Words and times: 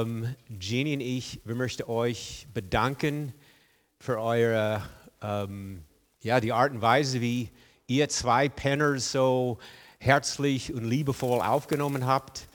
Ähm, 0.00 0.34
Jeannie 0.58 0.94
und 0.94 1.00
ich, 1.00 1.40
wir 1.44 1.54
möchten 1.54 1.84
euch 1.84 2.46
bedanken 2.52 3.32
für 3.98 4.20
eure, 4.20 4.82
ähm, 5.22 5.84
ja, 6.22 6.40
die 6.40 6.52
Art 6.52 6.72
und 6.72 6.82
Weise, 6.82 7.20
wie 7.20 7.50
ihr 7.86 8.08
zwei 8.08 8.48
Penners 8.48 9.12
so 9.12 9.58
herzlich 9.98 10.74
und 10.74 10.84
liebevoll 10.84 11.40
aufgenommen 11.40 12.04
habt. 12.06 12.48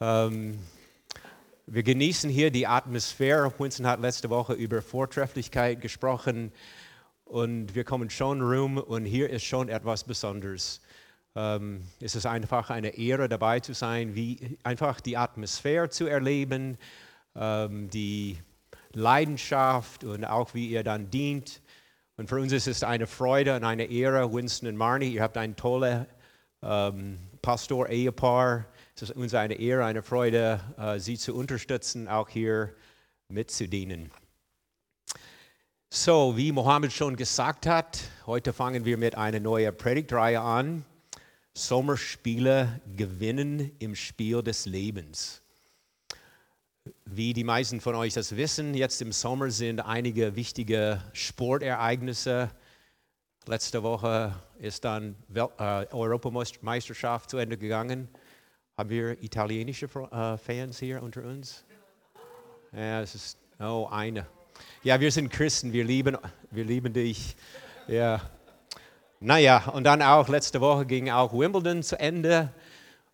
Ähm, 0.00 0.58
wir 1.66 1.82
genießen 1.82 2.28
hier 2.30 2.50
die 2.50 2.66
Atmosphäre. 2.66 3.52
Winston 3.58 3.86
hat 3.86 4.00
letzte 4.00 4.30
Woche 4.30 4.54
über 4.54 4.82
Vortrefflichkeit 4.82 5.80
gesprochen 5.80 6.50
und 7.24 7.74
wir 7.74 7.84
kommen 7.84 8.10
schon 8.10 8.40
rum 8.40 8.78
und 8.78 9.04
hier 9.04 9.30
ist 9.30 9.44
schon 9.44 9.68
etwas 9.68 10.02
Besonderes. 10.02 10.80
Ähm, 11.36 11.82
es 12.00 12.16
ist 12.16 12.26
einfach 12.26 12.70
eine 12.70 12.96
Ehre 12.96 13.28
dabei 13.28 13.60
zu 13.60 13.72
sein, 13.72 14.14
wie 14.14 14.58
einfach 14.64 15.00
die 15.00 15.16
Atmosphäre 15.16 15.88
zu 15.88 16.06
erleben, 16.06 16.76
ähm, 17.36 17.88
die 17.90 18.38
Leidenschaft 18.92 20.04
und 20.04 20.24
auch 20.24 20.54
wie 20.54 20.68
ihr 20.68 20.82
dann 20.82 21.10
dient. 21.10 21.62
Und 22.16 22.28
für 22.28 22.40
uns 22.40 22.52
ist 22.52 22.66
es 22.66 22.82
eine 22.82 23.06
Freude 23.06 23.56
und 23.56 23.64
eine 23.64 23.84
Ehre, 23.84 24.32
Winston 24.32 24.68
und 24.68 24.76
Marnie, 24.76 25.08
ihr 25.08 25.22
habt 25.22 25.36
ein 25.36 25.56
tolles 25.56 26.04
ähm, 26.62 27.18
Pastor-Ehepaar. 27.42 28.66
Es 28.94 29.02
ist 29.02 29.12
uns 29.12 29.32
eine 29.34 29.54
Ehre, 29.54 29.84
eine 29.84 30.02
Freude, 30.02 30.60
äh, 30.76 30.98
sie 30.98 31.16
zu 31.16 31.34
unterstützen, 31.34 32.08
auch 32.08 32.28
hier 32.28 32.74
mitzudienen. 33.28 34.10
So, 35.88 36.36
wie 36.36 36.52
Mohammed 36.52 36.92
schon 36.92 37.16
gesagt 37.16 37.66
hat, 37.66 38.00
heute 38.26 38.52
fangen 38.52 38.84
wir 38.84 38.96
mit 38.96 39.16
einer 39.16 39.40
neuen 39.40 39.76
Predigtreihe 39.76 40.40
an. 40.40 40.84
Sommerspiele 41.66 42.80
gewinnen 42.96 43.70
im 43.78 43.94
Spiel 43.94 44.42
des 44.42 44.64
Lebens. 44.64 45.42
Wie 47.04 47.34
die 47.34 47.44
meisten 47.44 47.80
von 47.80 47.94
euch 47.94 48.14
das 48.14 48.34
wissen, 48.36 48.72
jetzt 48.72 49.02
im 49.02 49.12
Sommer 49.12 49.50
sind 49.50 49.80
einige 49.80 50.36
wichtige 50.36 51.02
Sportereignisse. 51.12 52.50
Letzte 53.46 53.82
Woche 53.82 54.34
ist 54.58 54.84
dann 54.84 55.14
Welt, 55.28 55.50
äh, 55.58 55.86
Europameisterschaft 55.92 57.28
zu 57.28 57.36
Ende 57.36 57.58
gegangen. 57.58 58.08
Haben 58.78 58.88
wir 58.88 59.22
italienische 59.22 59.86
äh, 59.86 60.38
Fans 60.38 60.78
hier 60.78 61.02
unter 61.02 61.22
uns? 61.24 61.64
Ja, 62.72 63.02
es 63.02 63.14
ist 63.14 63.38
oh, 63.58 63.86
eine. 63.90 64.26
Ja, 64.82 64.98
wir 64.98 65.12
sind 65.12 65.30
Christen, 65.30 65.74
wir 65.74 65.84
lieben, 65.84 66.16
wir 66.50 66.64
lieben 66.64 66.92
dich. 66.94 67.36
Ja. 67.86 68.22
Naja, 69.22 69.68
und 69.68 69.84
dann 69.84 70.00
auch 70.00 70.30
letzte 70.30 70.62
Woche 70.62 70.86
ging 70.86 71.10
auch 71.10 71.34
Wimbledon 71.34 71.82
zu 71.82 72.00
Ende. 72.00 72.54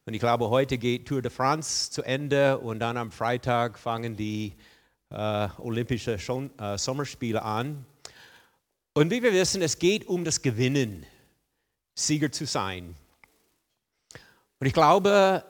Und 0.04 0.14
ich 0.14 0.20
glaube, 0.20 0.48
heute 0.50 0.78
geht 0.78 1.08
Tour 1.08 1.20
de 1.20 1.32
France 1.32 1.90
zu 1.90 2.04
Ende. 2.04 2.58
Und 2.58 2.78
dann 2.78 2.96
am 2.96 3.10
Freitag 3.10 3.76
fangen 3.76 4.16
die 4.16 4.54
äh, 5.10 5.48
Olympischen 5.58 6.14
äh, 6.60 6.78
Sommerspiele 6.78 7.42
an. 7.42 7.84
Und 8.94 9.10
wie 9.10 9.20
wir 9.20 9.32
wissen, 9.32 9.62
es 9.62 9.80
geht 9.80 10.06
um 10.06 10.24
das 10.24 10.40
Gewinnen, 10.40 11.04
Sieger 11.96 12.30
zu 12.30 12.46
sein. 12.46 12.94
Und 14.60 14.66
ich 14.68 14.72
glaube, 14.72 15.44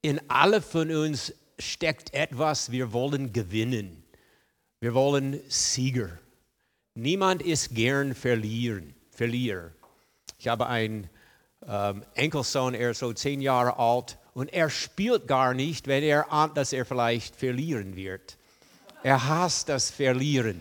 in 0.00 0.22
alle 0.30 0.62
von 0.62 0.90
uns 0.90 1.34
steckt 1.58 2.14
etwas, 2.14 2.70
wir 2.70 2.94
wollen 2.94 3.30
gewinnen. 3.34 4.02
Wir 4.80 4.94
wollen 4.94 5.38
Sieger. 5.48 6.18
Niemand 6.94 7.42
ist 7.42 7.74
gern 7.74 8.14
verlieren, 8.14 8.94
Verlierer. 9.10 9.72
Ich 10.42 10.48
habe 10.48 10.66
einen 10.66 11.08
ähm, 11.68 12.02
Enkelsohn, 12.16 12.74
er 12.74 12.90
ist 12.90 12.98
so 12.98 13.12
zehn 13.12 13.40
Jahre 13.40 13.78
alt 13.78 14.18
und 14.34 14.52
er 14.52 14.70
spielt 14.70 15.28
gar 15.28 15.54
nicht, 15.54 15.86
wenn 15.86 16.02
er 16.02 16.32
ahnt, 16.32 16.56
dass 16.56 16.72
er 16.72 16.84
vielleicht 16.84 17.36
verlieren 17.36 17.94
wird. 17.94 18.38
Er 19.04 19.28
hasst 19.28 19.68
das 19.68 19.92
Verlieren. 19.92 20.60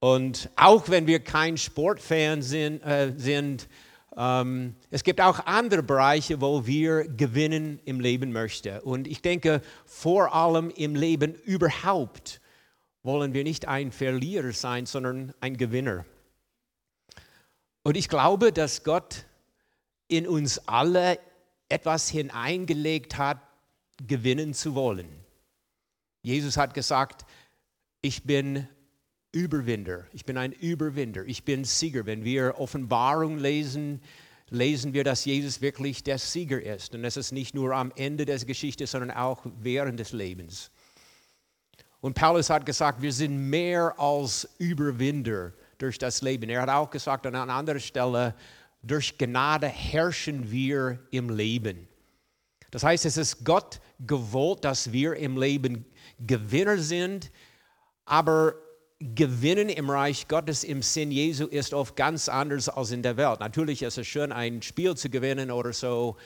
Und 0.00 0.48
auch 0.56 0.88
wenn 0.88 1.06
wir 1.06 1.20
kein 1.20 1.58
Sportfan 1.58 2.40
sind, 2.40 2.82
äh, 2.84 3.12
sind 3.18 3.68
ähm, 4.16 4.76
es 4.90 5.04
gibt 5.04 5.20
auch 5.20 5.44
andere 5.44 5.82
Bereiche, 5.82 6.40
wo 6.40 6.66
wir 6.66 7.04
gewinnen 7.06 7.80
im 7.84 8.00
Leben 8.00 8.32
möchten. 8.32 8.78
Und 8.78 9.06
ich 9.06 9.20
denke, 9.20 9.60
vor 9.84 10.34
allem 10.34 10.70
im 10.70 10.94
Leben 10.94 11.34
überhaupt 11.34 12.40
wollen 13.02 13.34
wir 13.34 13.44
nicht 13.44 13.68
ein 13.68 13.92
Verlierer 13.92 14.52
sein, 14.52 14.86
sondern 14.86 15.34
ein 15.42 15.58
Gewinner. 15.58 16.06
Und 17.82 17.96
ich 17.96 18.08
glaube, 18.08 18.52
dass 18.52 18.84
Gott 18.84 19.24
in 20.08 20.26
uns 20.28 20.68
alle 20.68 21.18
etwas 21.68 22.08
hineingelegt 22.08 23.18
hat, 23.18 23.38
gewinnen 24.06 24.54
zu 24.54 24.74
wollen. 24.74 25.08
Jesus 26.22 26.56
hat 26.56 26.74
gesagt, 26.74 27.24
ich 28.00 28.24
bin 28.24 28.68
Überwinder, 29.32 30.06
ich 30.12 30.24
bin 30.24 30.36
ein 30.36 30.52
Überwinder, 30.52 31.24
ich 31.24 31.44
bin 31.44 31.64
Sieger. 31.64 32.06
Wenn 32.06 32.24
wir 32.24 32.58
Offenbarung 32.58 33.38
lesen, 33.38 34.02
lesen 34.50 34.92
wir, 34.92 35.02
dass 35.02 35.24
Jesus 35.24 35.60
wirklich 35.60 36.04
der 36.04 36.18
Sieger 36.18 36.60
ist. 36.60 36.94
Und 36.94 37.02
das 37.02 37.16
ist 37.16 37.32
nicht 37.32 37.54
nur 37.54 37.74
am 37.74 37.92
Ende 37.96 38.26
der 38.26 38.38
Geschichte, 38.38 38.86
sondern 38.86 39.10
auch 39.10 39.44
während 39.60 39.98
des 39.98 40.12
Lebens. 40.12 40.70
Und 42.00 42.14
Paulus 42.14 42.50
hat 42.50 42.66
gesagt, 42.66 43.00
wir 43.00 43.12
sind 43.12 43.48
mehr 43.48 43.98
als 43.98 44.48
Überwinder 44.58 45.52
durch 45.82 45.98
das 45.98 46.22
Leben. 46.22 46.48
Er 46.48 46.62
hat 46.62 46.68
auch 46.68 46.90
gesagt 46.90 47.26
an 47.26 47.34
einer 47.34 47.52
anderen 47.52 47.80
Stelle, 47.80 48.34
durch 48.82 49.16
Gnade 49.18 49.68
herrschen 49.68 50.50
wir 50.50 50.98
im 51.10 51.30
Leben. 51.30 51.88
Das 52.70 52.82
heißt, 52.82 53.04
es 53.04 53.16
ist 53.16 53.44
Gott 53.44 53.80
gewollt, 54.00 54.64
dass 54.64 54.92
wir 54.92 55.14
im 55.16 55.36
Leben 55.36 55.84
Gewinner 56.18 56.78
sind, 56.78 57.30
aber 58.04 58.54
Gewinnen 58.98 59.68
im 59.68 59.90
Reich 59.90 60.28
Gottes 60.28 60.64
im 60.64 60.80
Sinn 60.80 61.10
Jesu 61.10 61.46
ist 61.46 61.74
oft 61.74 61.96
ganz 61.96 62.28
anders 62.28 62.68
als 62.68 62.92
in 62.92 63.02
der 63.02 63.16
Welt. 63.16 63.40
Natürlich 63.40 63.82
ist 63.82 63.98
es 63.98 64.06
schön, 64.06 64.32
ein 64.32 64.62
Spiel 64.62 64.96
zu 64.96 65.10
gewinnen 65.10 65.50
oder 65.50 65.72
so, 65.72 66.16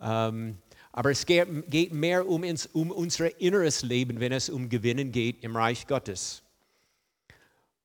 ähm, 0.00 0.58
aber 0.92 1.10
es 1.12 1.24
geht, 1.24 1.48
geht 1.70 1.92
mehr 1.92 2.28
um, 2.28 2.44
ins, 2.44 2.66
um 2.66 2.90
unser 2.90 3.40
inneres 3.40 3.82
Leben, 3.82 4.20
wenn 4.20 4.32
es 4.32 4.50
um 4.50 4.68
Gewinnen 4.68 5.12
geht 5.12 5.42
im 5.42 5.56
Reich 5.56 5.86
Gottes. 5.86 6.42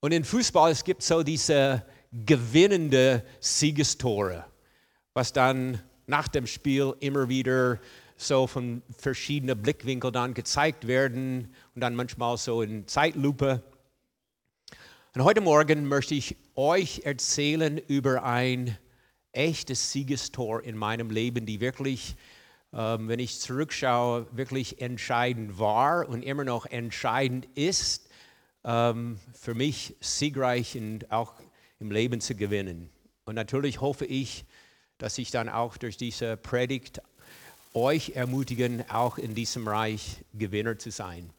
Und 0.06 0.12
in 0.12 0.24
Fußball, 0.24 0.70
es 0.70 0.84
gibt 0.84 1.02
so 1.02 1.24
diese 1.24 1.84
gewinnende 2.12 3.26
Siegestore, 3.40 4.46
was 5.16 5.34
dann 5.34 5.82
nach 6.06 6.28
dem 6.28 6.46
Spiel 6.46 6.94
immer 7.00 7.28
wieder 7.28 7.80
so 8.16 8.46
von 8.46 8.84
verschiedenen 9.00 9.60
Blickwinkeln 9.60 10.14
dann 10.14 10.36
gezeigt 10.36 10.86
werden 10.86 11.56
und 11.74 11.82
dann 11.82 11.96
manchmal 11.96 12.38
so 12.38 12.62
in 12.62 12.88
Zeitlupe. 12.88 13.64
Und 15.16 15.24
heute 15.24 15.42
Morgen 15.42 15.88
möchte 15.88 16.14
ich 16.14 16.36
euch 16.54 17.02
erzählen 17.04 17.80
über 17.80 18.24
ein 18.24 18.78
echtes 19.32 19.92
Siegestor 19.92 20.64
in 20.64 20.78
meinem 20.78 21.10
Leben, 21.10 21.48
die 21.48 21.62
wirklich, 21.62 22.16
ähm, 22.74 23.08
wenn 23.08 23.18
ich 23.18 23.40
zurückschaue, 23.40 24.28
wirklich 24.34 24.80
entscheidend 24.82 25.58
war 25.58 26.08
und 26.08 26.22
immer 26.22 26.44
noch 26.44 26.68
entscheidend 26.68 27.48
ist 27.56 28.05
ähm, 28.66 29.20
für 29.34 29.54
mich 29.54 29.96
siegreich 30.02 30.76
und 30.76 31.12
auch 31.12 31.34
im 31.80 31.92
Leben 31.92 32.20
zu 32.20 32.36
gewinnen. 32.36 32.90
Und 33.26 33.36
natürlich 33.36 33.80
hoffe 33.80 34.06
ich, 34.06 34.46
dass 34.98 35.18
ich 35.18 35.32
dann 35.32 35.50
auch 35.50 35.78
durch 35.78 35.98
diese 35.98 36.36
Predigt 36.36 37.02
euch 37.74 38.12
ermutigen, 38.16 38.90
auch 38.90 39.18
in 39.18 39.36
diesem 39.36 39.68
Reich 39.68 40.24
Gewinner 40.34 40.78
zu 40.80 40.92
sein. 40.92 41.30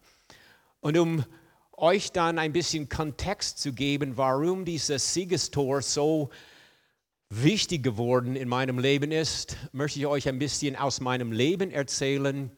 Und 0.80 0.96
um 0.98 1.24
euch 1.72 2.12
dann 2.12 2.38
ein 2.38 2.52
bisschen 2.52 2.88
Kontext 2.88 3.58
zu 3.58 3.72
geben, 3.72 4.16
warum 4.16 4.64
dieses 4.64 5.14
Siegestor 5.14 5.82
so 5.82 6.30
wichtig 7.28 7.82
geworden 7.82 8.36
in 8.36 8.48
meinem 8.48 8.78
Leben 8.78 9.10
ist, 9.10 9.56
möchte 9.72 9.98
ich 9.98 10.06
euch 10.06 10.28
ein 10.28 10.38
bisschen 10.38 10.76
aus 10.76 11.00
meinem 11.00 11.32
Leben 11.32 11.70
erzählen 11.70 12.50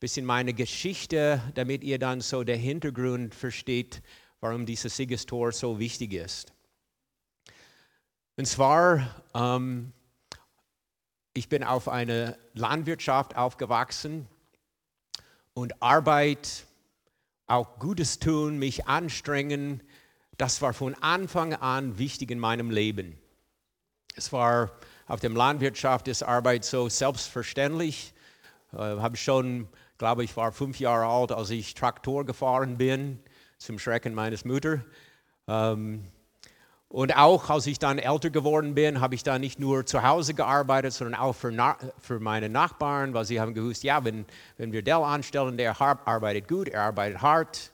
bisschen 0.00 0.26
meine 0.26 0.52
Geschichte, 0.52 1.40
damit 1.54 1.82
ihr 1.82 1.98
dann 1.98 2.20
so 2.20 2.44
den 2.44 2.60
Hintergrund 2.60 3.34
versteht, 3.34 4.02
warum 4.40 4.66
dieses 4.66 4.96
Siegestor 4.96 5.52
so 5.52 5.78
wichtig 5.78 6.12
ist. 6.12 6.52
Und 8.36 8.46
zwar, 8.46 9.24
ähm, 9.34 9.92
ich 11.32 11.48
bin 11.48 11.64
auf 11.64 11.88
eine 11.88 12.36
Landwirtschaft 12.52 13.36
aufgewachsen 13.36 14.26
und 15.54 15.82
Arbeit, 15.82 16.66
auch 17.46 17.78
Gutes 17.78 18.18
tun, 18.18 18.58
mich 18.58 18.86
anstrengen, 18.86 19.82
das 20.36 20.60
war 20.60 20.74
von 20.74 20.94
Anfang 20.96 21.54
an 21.54 21.98
wichtig 21.98 22.30
in 22.30 22.38
meinem 22.38 22.70
Leben. 22.70 23.18
Es 24.16 24.32
war 24.32 24.70
auf 25.06 25.20
dem 25.20 25.34
Landwirtschaft 25.34 26.08
ist 26.08 26.22
Arbeit 26.22 26.64
so 26.64 26.88
selbstverständlich. 26.88 28.12
Äh, 28.72 28.76
habe 28.76 29.16
schon 29.16 29.68
glaube 29.98 30.24
ich, 30.24 30.36
war 30.36 30.52
fünf 30.52 30.80
Jahre 30.80 31.06
alt, 31.06 31.32
als 31.32 31.50
ich 31.50 31.74
Traktor 31.74 32.24
gefahren 32.24 32.76
bin, 32.76 33.18
zum 33.58 33.78
Schrecken 33.78 34.14
meines 34.14 34.44
Mutter. 34.44 34.84
Ähm, 35.48 36.04
Und 36.88 37.16
auch 37.16 37.50
als 37.50 37.66
ich 37.66 37.80
dann 37.80 37.98
älter 37.98 38.30
geworden 38.30 38.74
bin, 38.74 39.00
habe 39.00 39.16
ich 39.16 39.24
dann 39.24 39.40
nicht 39.40 39.58
nur 39.58 39.84
zu 39.86 40.02
Hause 40.02 40.34
gearbeitet, 40.34 40.92
sondern 40.92 41.20
auch 41.20 41.32
für, 41.34 41.52
für 41.98 42.20
meine 42.20 42.48
Nachbarn, 42.48 43.12
weil 43.12 43.24
sie 43.24 43.40
haben 43.40 43.54
gewusst, 43.54 43.82
ja, 43.82 44.04
wenn, 44.04 44.24
wenn 44.56 44.70
wir 44.72 44.82
Dell 44.82 45.02
anstellen, 45.02 45.56
der 45.56 45.80
arbeitet 45.80 46.46
gut, 46.46 46.68
er 46.68 46.82
arbeitet 46.82 47.22
hart. 47.22 47.72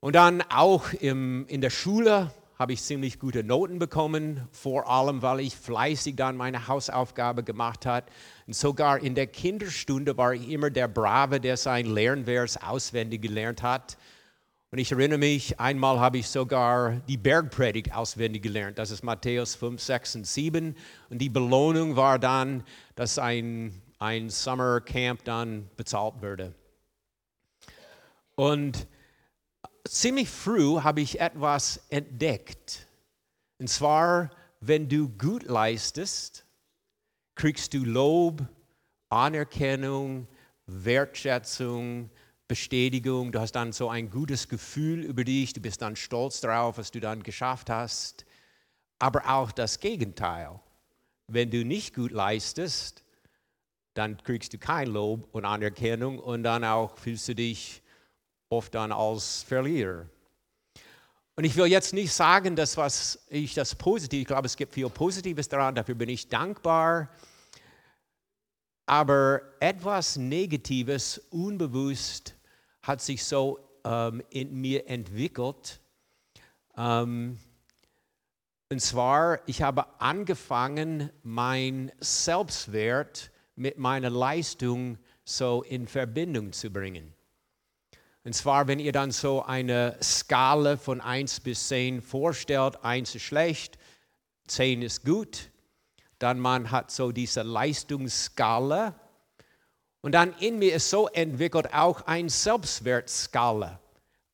Und 0.00 0.14
dann 0.16 0.42
auch 0.50 0.92
im, 0.92 1.46
in 1.48 1.62
der 1.62 1.70
Schule 1.70 2.30
habe 2.58 2.72
ich 2.72 2.82
ziemlich 2.82 3.18
gute 3.18 3.42
Noten 3.42 3.78
bekommen, 3.78 4.46
vor 4.52 4.88
allem 4.88 5.22
weil 5.22 5.40
ich 5.40 5.56
fleißig 5.56 6.16
dann 6.16 6.36
meine 6.36 6.68
Hausaufgabe 6.68 7.42
gemacht 7.42 7.84
habe. 7.84 8.06
Und 8.46 8.54
sogar 8.54 9.00
in 9.00 9.14
der 9.14 9.26
Kinderstunde 9.26 10.16
war 10.16 10.34
ich 10.34 10.48
immer 10.48 10.70
der 10.70 10.86
Brave, 10.86 11.40
der 11.40 11.56
sein 11.56 11.86
Lernvers 11.86 12.56
auswendig 12.62 13.22
gelernt 13.22 13.62
hat. 13.62 13.96
Und 14.70 14.78
ich 14.78 14.90
erinnere 14.90 15.18
mich, 15.18 15.60
einmal 15.60 16.00
habe 16.00 16.18
ich 16.18 16.28
sogar 16.28 16.96
die 17.08 17.16
Bergpredigt 17.16 17.94
auswendig 17.94 18.42
gelernt. 18.42 18.78
Das 18.78 18.90
ist 18.90 19.04
Matthäus 19.04 19.54
5, 19.54 19.80
6 19.80 20.16
und 20.16 20.26
7. 20.26 20.76
Und 21.10 21.18
die 21.18 21.28
Belohnung 21.28 21.96
war 21.96 22.18
dann, 22.18 22.64
dass 22.96 23.18
ein, 23.18 23.72
ein 23.98 24.30
Summercamp 24.30 25.22
dann 25.24 25.70
bezahlt 25.76 26.22
würde. 26.22 26.54
Und 28.34 28.88
ziemlich 29.88 30.28
früh 30.28 30.80
habe 30.80 31.00
ich 31.00 31.20
etwas 31.20 31.80
entdeckt. 31.90 32.86
Und 33.58 33.68
zwar, 33.68 34.30
wenn 34.60 34.88
du 34.88 35.08
gut 35.08 35.44
leistest, 35.44 36.44
kriegst 37.34 37.74
du 37.74 37.84
Lob, 37.84 38.46
Anerkennung, 39.08 40.26
Wertschätzung, 40.66 42.10
Bestätigung, 42.48 43.32
du 43.32 43.40
hast 43.40 43.52
dann 43.52 43.72
so 43.72 43.88
ein 43.88 44.10
gutes 44.10 44.48
Gefühl 44.48 45.02
über 45.02 45.24
dich, 45.24 45.52
du 45.52 45.60
bist 45.60 45.82
dann 45.82 45.96
stolz 45.96 46.40
darauf, 46.40 46.78
was 46.78 46.90
du 46.90 47.00
dann 47.00 47.22
geschafft 47.22 47.70
hast. 47.70 48.26
Aber 48.98 49.28
auch 49.28 49.52
das 49.52 49.80
Gegenteil. 49.80 50.60
Wenn 51.26 51.50
du 51.50 51.64
nicht 51.64 51.94
gut 51.94 52.10
leistest, 52.10 53.04
dann 53.94 54.16
kriegst 54.22 54.52
du 54.52 54.58
kein 54.58 54.88
Lob 54.88 55.28
und 55.32 55.44
Anerkennung 55.44 56.18
und 56.18 56.42
dann 56.42 56.64
auch 56.64 56.98
fühlst 56.98 57.28
du 57.28 57.34
dich 57.34 57.82
oft 58.56 58.74
dann 58.74 58.92
als 58.92 59.42
Verlierer. 59.42 60.06
Und 61.36 61.44
ich 61.44 61.56
will 61.56 61.66
jetzt 61.66 61.92
nicht 61.92 62.12
sagen, 62.12 62.54
dass 62.54 62.76
was 62.76 63.18
ich 63.28 63.54
das 63.54 63.74
positiv, 63.74 64.20
ich 64.20 64.26
glaube, 64.26 64.46
es 64.46 64.56
gibt 64.56 64.72
viel 64.72 64.88
Positives 64.88 65.48
daran, 65.48 65.74
dafür 65.74 65.96
bin 65.96 66.08
ich 66.08 66.28
dankbar. 66.28 67.08
Aber 68.86 69.40
etwas 69.60 70.16
Negatives, 70.16 71.18
unbewusst, 71.30 72.34
hat 72.82 73.00
sich 73.00 73.24
so 73.24 73.58
ähm, 73.84 74.22
in 74.30 74.60
mir 74.60 74.88
entwickelt. 74.88 75.80
Ähm, 76.76 77.38
und 78.70 78.80
zwar, 78.80 79.40
ich 79.48 79.62
habe 79.62 80.00
angefangen, 80.00 81.10
mein 81.22 81.90
Selbstwert 81.98 83.30
mit 83.56 83.78
meiner 83.78 84.10
Leistung 84.10 84.98
so 85.24 85.62
in 85.62 85.88
Verbindung 85.88 86.52
zu 86.52 86.70
bringen. 86.70 87.14
Und 88.24 88.34
zwar, 88.34 88.66
wenn 88.68 88.78
ihr 88.78 88.92
dann 88.92 89.10
so 89.10 89.42
eine 89.42 89.98
Skala 90.02 90.78
von 90.78 91.02
1 91.02 91.40
bis 91.40 91.68
10 91.68 92.00
vorstellt, 92.00 92.82
1 92.82 93.14
ist 93.14 93.22
schlecht, 93.22 93.78
10 94.46 94.80
ist 94.80 95.04
gut, 95.04 95.50
dann 96.18 96.40
man 96.40 96.70
hat 96.70 96.90
so 96.90 97.12
diese 97.12 97.42
Leistungsskala. 97.42 98.98
Und 100.00 100.12
dann 100.12 100.34
in 100.38 100.58
mir 100.58 100.74
ist 100.74 100.88
so 100.88 101.08
entwickelt 101.08 101.74
auch 101.74 102.02
ein 102.06 102.30
Selbstwertskala, 102.30 103.78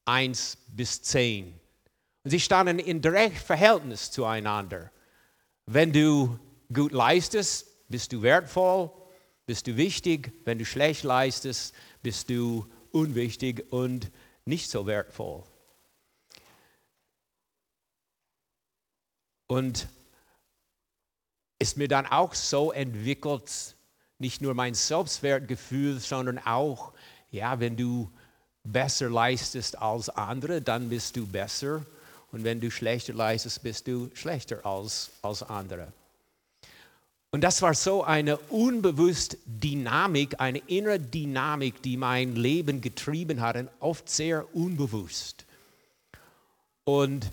1 0.04 0.58
bis 0.68 1.02
10. 1.02 1.58
Und 2.22 2.30
sie 2.30 2.40
standen 2.40 2.78
in 2.78 3.00
direkt 3.00 3.38
Verhältnis 3.38 4.12
zueinander. 4.12 4.92
Wenn 5.66 5.92
du 5.92 6.38
gut 6.72 6.92
leistest, 6.92 7.88
bist 7.88 8.12
du 8.12 8.22
wertvoll, 8.22 8.90
bist 9.46 9.66
du 9.66 9.76
wichtig. 9.76 10.32
Wenn 10.44 10.58
du 10.58 10.64
schlecht 10.64 11.02
leistest, 11.02 11.74
bist 12.02 12.30
du 12.30 12.66
unwichtig 12.92 13.72
und 13.72 14.10
nicht 14.44 14.70
so 14.70 14.86
wertvoll. 14.86 15.42
Und 19.46 19.88
ist 21.58 21.76
mir 21.76 21.88
dann 21.88 22.06
auch 22.06 22.34
so 22.34 22.72
entwickelt, 22.72 23.76
nicht 24.18 24.40
nur 24.40 24.54
mein 24.54 24.74
Selbstwertgefühl, 24.74 25.98
sondern 25.98 26.38
auch, 26.38 26.92
ja, 27.30 27.58
wenn 27.60 27.76
du 27.76 28.10
besser 28.64 29.10
leistest 29.10 29.78
als 29.78 30.08
andere, 30.08 30.60
dann 30.60 30.88
bist 30.88 31.16
du 31.16 31.26
besser. 31.26 31.84
Und 32.32 32.44
wenn 32.44 32.60
du 32.60 32.70
schlechter 32.70 33.12
leistest, 33.12 33.62
bist 33.62 33.88
du 33.88 34.10
schlechter 34.14 34.64
als, 34.64 35.10
als 35.22 35.42
andere. 35.42 35.92
Und 37.32 37.42
das 37.42 37.62
war 37.62 37.74
so 37.74 38.02
eine 38.02 38.38
unbewusste 38.38 39.38
Dynamik, 39.46 40.40
eine 40.40 40.58
innere 40.66 40.98
Dynamik, 40.98 41.80
die 41.82 41.96
mein 41.96 42.34
Leben 42.34 42.80
getrieben 42.80 43.40
hat, 43.40 43.56
oft 43.78 44.08
sehr 44.08 44.54
unbewusst. 44.54 45.46
Und 46.84 47.30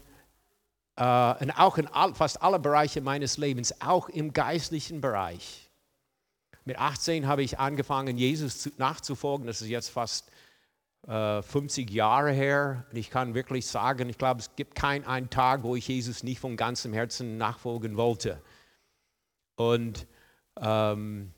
Uh, 1.00 1.36
und 1.42 1.52
auch 1.52 1.78
in 1.78 1.86
all, 1.86 2.16
fast 2.16 2.42
alle 2.42 2.58
Bereiche 2.58 3.02
meines 3.02 3.38
Lebens, 3.38 3.82
auch 3.82 4.10
im 4.10 4.34
geistlichen 4.34 5.00
Bereich. 5.00 5.70
Mit 6.66 6.80
18 6.80 7.28
habe 7.28 7.44
ich 7.44 7.60
angefangen, 7.60 8.18
Jesus 8.18 8.62
zu, 8.62 8.72
nachzufolgen. 8.78 9.46
Das 9.46 9.62
ist 9.62 9.68
jetzt 9.68 9.90
fast 9.90 10.32
äh, 11.08 11.44
50 11.44 11.92
Jahre 11.92 12.32
her. 12.32 12.84
Und 12.90 12.98
ich 12.98 13.12
kann 13.12 13.36
wirklich 13.36 13.68
sagen, 13.68 14.10
ich 14.10 14.18
glaube, 14.18 14.42
es 14.42 14.56
gibt 14.56 14.74
keinen 14.74 15.06
einen 15.06 15.30
Tag, 15.30 15.62
wo 15.62 15.76
ich 15.76 15.88
Jesus 15.88 16.24
nicht 16.24 16.40
von 16.40 16.58
ganzem 16.58 16.94
Herzen 16.94 17.38
nachfolgen 17.38 17.96
wollte. 17.96 18.42
Und 19.57 20.07
ähm, 20.59 21.33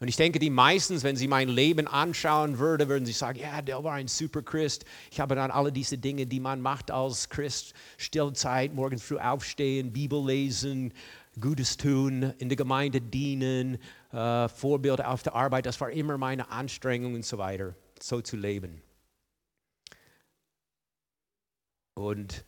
und 0.00 0.06
ich 0.06 0.14
denke, 0.14 0.38
die 0.38 0.50
meisten, 0.50 1.02
wenn 1.02 1.16
sie 1.16 1.26
mein 1.26 1.48
Leben 1.48 1.88
anschauen 1.88 2.58
würden, 2.58 2.88
würden 2.88 3.04
sie 3.04 3.12
sagen, 3.12 3.40
ja, 3.40 3.60
der 3.62 3.82
war 3.82 3.94
ein 3.94 4.06
super 4.06 4.42
Christ. 4.42 4.84
Ich 5.10 5.18
habe 5.18 5.34
dann 5.34 5.50
alle 5.50 5.72
diese 5.72 5.98
Dinge, 5.98 6.24
die 6.24 6.38
man 6.38 6.60
macht 6.60 6.92
als 6.92 7.28
Christ, 7.28 7.74
Stillzeit, 7.96 8.72
morgens 8.72 9.02
früh 9.02 9.18
aufstehen, 9.18 9.92
Bibel 9.92 10.24
lesen, 10.24 10.92
Gutes 11.40 11.76
tun, 11.76 12.32
in 12.38 12.48
der 12.48 12.54
Gemeinde 12.54 13.00
dienen, 13.00 13.78
äh, 14.12 14.48
Vorbild 14.48 15.04
auf 15.04 15.24
der 15.24 15.34
Arbeit. 15.34 15.66
Das 15.66 15.80
war 15.80 15.90
immer 15.90 16.16
meine 16.16 16.48
Anstrengung 16.48 17.14
und 17.14 17.24
so 17.24 17.38
weiter, 17.38 17.74
so 18.00 18.20
zu 18.20 18.36
leben. 18.36 18.80
Und 21.94 22.44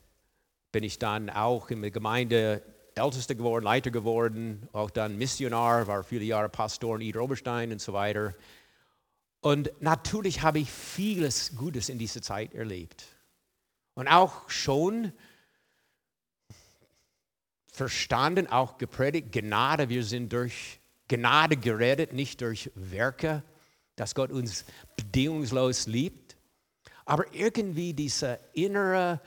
bin 0.71 0.83
ich 0.85 0.99
dann 0.99 1.29
auch 1.29 1.69
in 1.69 1.81
der 1.81 1.91
Gemeinde 1.91 2.63
Ältester 2.95 3.35
geworden, 3.35 3.63
Leiter 3.63 3.91
geworden, 3.91 4.67
auch 4.73 4.89
dann 4.89 5.17
Missionar, 5.17 5.87
war 5.87 6.03
viele 6.03 6.25
Jahre 6.25 6.49
Pastor 6.49 6.95
in 6.95 7.01
Idar-Oberstein 7.01 7.71
und 7.71 7.81
so 7.81 7.93
weiter. 7.93 8.33
Und 9.39 9.71
natürlich 9.79 10.41
habe 10.41 10.59
ich 10.59 10.69
vieles 10.69 11.55
Gutes 11.55 11.89
in 11.89 11.97
dieser 11.97 12.21
Zeit 12.21 12.53
erlebt. 12.53 13.05
Und 13.93 14.07
auch 14.07 14.49
schon 14.49 15.13
verstanden, 17.71 18.47
auch 18.47 18.77
gepredigt, 18.77 19.31
Gnade, 19.31 19.89
wir 19.89 20.03
sind 20.03 20.31
durch 20.31 20.79
Gnade 21.07 21.57
gerettet, 21.57 22.13
nicht 22.13 22.41
durch 22.41 22.71
Werke, 22.75 23.43
dass 23.95 24.15
Gott 24.15 24.31
uns 24.31 24.65
bedingungslos 24.95 25.87
liebt. 25.87 26.37
Aber 27.05 27.33
irgendwie 27.33 27.93
diese 27.93 28.39
innere 28.53 29.21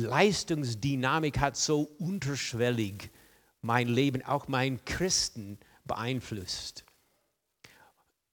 Leistungsdynamik 0.00 1.38
hat 1.38 1.56
so 1.56 1.82
unterschwellig 1.98 3.10
mein 3.62 3.88
Leben, 3.88 4.24
auch 4.24 4.48
mein 4.48 4.84
Christen 4.84 5.58
beeinflusst. 5.84 6.84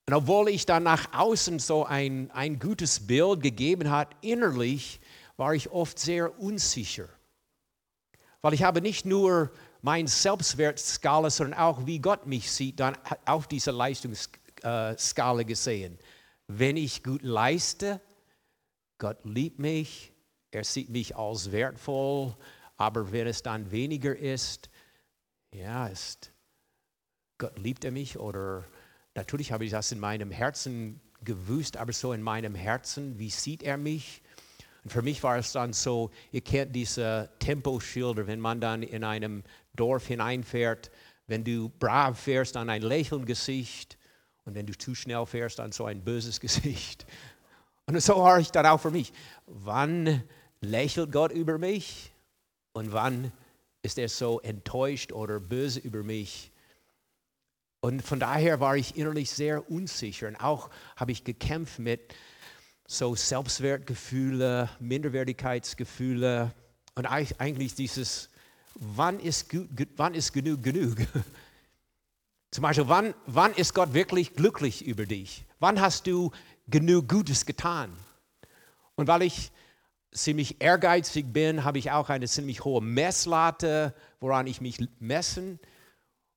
Und 0.07 0.13
obwohl 0.13 0.49
ich 0.49 0.65
dann 0.65 0.83
nach 0.83 1.13
außen 1.13 1.59
so 1.59 1.85
ein, 1.85 2.29
ein 2.31 2.59
gutes 2.59 3.07
Bild 3.07 3.41
gegeben 3.41 3.89
hat, 3.89 4.15
innerlich 4.21 4.99
war 5.37 5.53
ich 5.53 5.71
oft 5.71 5.97
sehr 5.97 6.39
unsicher. 6.39 7.07
Weil 8.41 8.53
ich 8.53 8.63
habe 8.63 8.81
nicht 8.81 9.05
nur 9.05 9.51
mein 9.81 10.07
Selbstwertskala, 10.07 11.29
sondern 11.29 11.59
auch 11.59 11.85
wie 11.85 11.99
Gott 11.99 12.25
mich 12.25 12.51
sieht, 12.51 12.79
dann 12.79 12.97
auf 13.25 13.47
dieser 13.47 13.71
Leistungsskala 13.71 15.43
gesehen. 15.43 15.97
Wenn 16.47 16.77
ich 16.77 17.03
gut 17.03 17.21
leiste, 17.21 18.01
Gott 18.97 19.17
liebt 19.23 19.59
mich, 19.59 20.12
er 20.53 20.63
sieht 20.63 20.89
mich 20.89 21.15
als 21.15 21.51
wertvoll, 21.51 22.35
aber 22.77 23.11
wenn 23.11 23.27
es 23.27 23.43
dann 23.43 23.71
weniger 23.71 24.15
ist, 24.15 24.69
ja, 25.53 25.87
ist 25.87 26.31
Gott 27.37 27.57
liebt 27.59 27.83
er 27.83 27.91
mich 27.91 28.17
oder 28.17 28.63
natürlich 29.15 29.51
habe 29.51 29.65
ich 29.65 29.71
das 29.71 29.91
in 29.91 29.99
meinem 29.99 30.31
Herzen 30.31 31.01
gewusst, 31.23 31.77
aber 31.77 31.93
so 31.93 32.13
in 32.13 32.21
meinem 32.21 32.55
Herzen, 32.55 33.17
wie 33.19 33.29
sieht 33.29 33.63
er 33.63 33.77
mich? 33.77 34.21
Und 34.83 34.91
für 34.91 35.01
mich 35.01 35.23
war 35.23 35.37
es 35.37 35.53
dann 35.53 35.73
so, 35.73 36.11
ihr 36.31 36.41
kennt 36.41 36.75
diese 36.75 37.29
Temposchilder, 37.39 38.27
wenn 38.27 38.39
man 38.39 38.59
dann 38.59 38.83
in 38.83 39.03
einem 39.03 39.43
Dorf 39.75 40.07
hineinfährt, 40.07 40.91
wenn 41.27 41.43
du 41.43 41.69
brav 41.69 42.19
fährst, 42.19 42.55
dann 42.55 42.69
ein 42.69 42.81
lächelndes 42.81 43.27
Gesicht 43.27 43.97
und 44.45 44.55
wenn 44.55 44.65
du 44.65 44.77
zu 44.77 44.93
schnell 44.93 45.25
fährst, 45.25 45.59
dann 45.59 45.71
so 45.71 45.85
ein 45.85 46.03
böses 46.03 46.39
Gesicht. 46.41 47.05
Und 47.85 48.01
so 48.01 48.15
war 48.17 48.39
ich 48.39 48.51
dann 48.51 48.65
auch 48.65 48.79
für 48.79 48.91
mich. 48.91 49.11
Wann 49.45 50.23
lächelt 50.63 51.11
Gott 51.11 51.31
über 51.31 51.57
mich 51.57 52.11
und 52.73 52.91
wann 52.91 53.31
ist 53.81 53.97
er 53.97 54.09
so 54.09 54.39
enttäuscht 54.39 55.11
oder 55.11 55.39
böse 55.39 55.79
über 55.79 56.03
mich. 56.03 56.51
Und 57.81 58.01
von 58.01 58.19
daher 58.19 58.59
war 58.59 58.77
ich 58.77 58.95
innerlich 58.95 59.29
sehr 59.29 59.69
unsicher. 59.69 60.29
Und 60.29 60.37
auch 60.37 60.69
habe 60.95 61.11
ich 61.11 61.25
gekämpft 61.25 61.79
mit 61.79 62.15
so 62.87 63.13
Selbstwertgefühle, 63.15 64.69
Minderwertigkeitsgefühle 64.79 66.53
und 66.95 67.05
eigentlich 67.05 67.75
dieses, 67.75 68.29
wann 68.75 69.19
ist, 69.19 69.49
gut, 69.49 69.67
wann 69.97 70.13
ist 70.13 70.31
genug 70.31 70.63
genug? 70.63 70.97
Zum 72.51 72.61
Beispiel, 72.61 72.87
wann, 72.87 73.13
wann 73.25 73.53
ist 73.53 73.73
Gott 73.73 73.93
wirklich 73.93 74.35
glücklich 74.35 74.85
über 74.85 75.05
dich? 75.05 75.43
Wann 75.59 75.81
hast 75.81 76.07
du 76.07 76.31
genug 76.67 77.09
Gutes 77.09 77.45
getan? 77.45 77.91
Und 78.95 79.07
weil 79.07 79.23
ich 79.23 79.51
ziemlich 80.13 80.61
ehrgeizig 80.61 81.33
bin, 81.33 81.63
habe 81.63 81.79
ich 81.79 81.91
auch 81.91 82.09
eine 82.09 82.27
ziemlich 82.27 82.63
hohe 82.63 82.81
Messlatte, 82.81 83.93
woran 84.19 84.47
ich 84.47 84.61
mich 84.61 84.79
messen. 84.99 85.59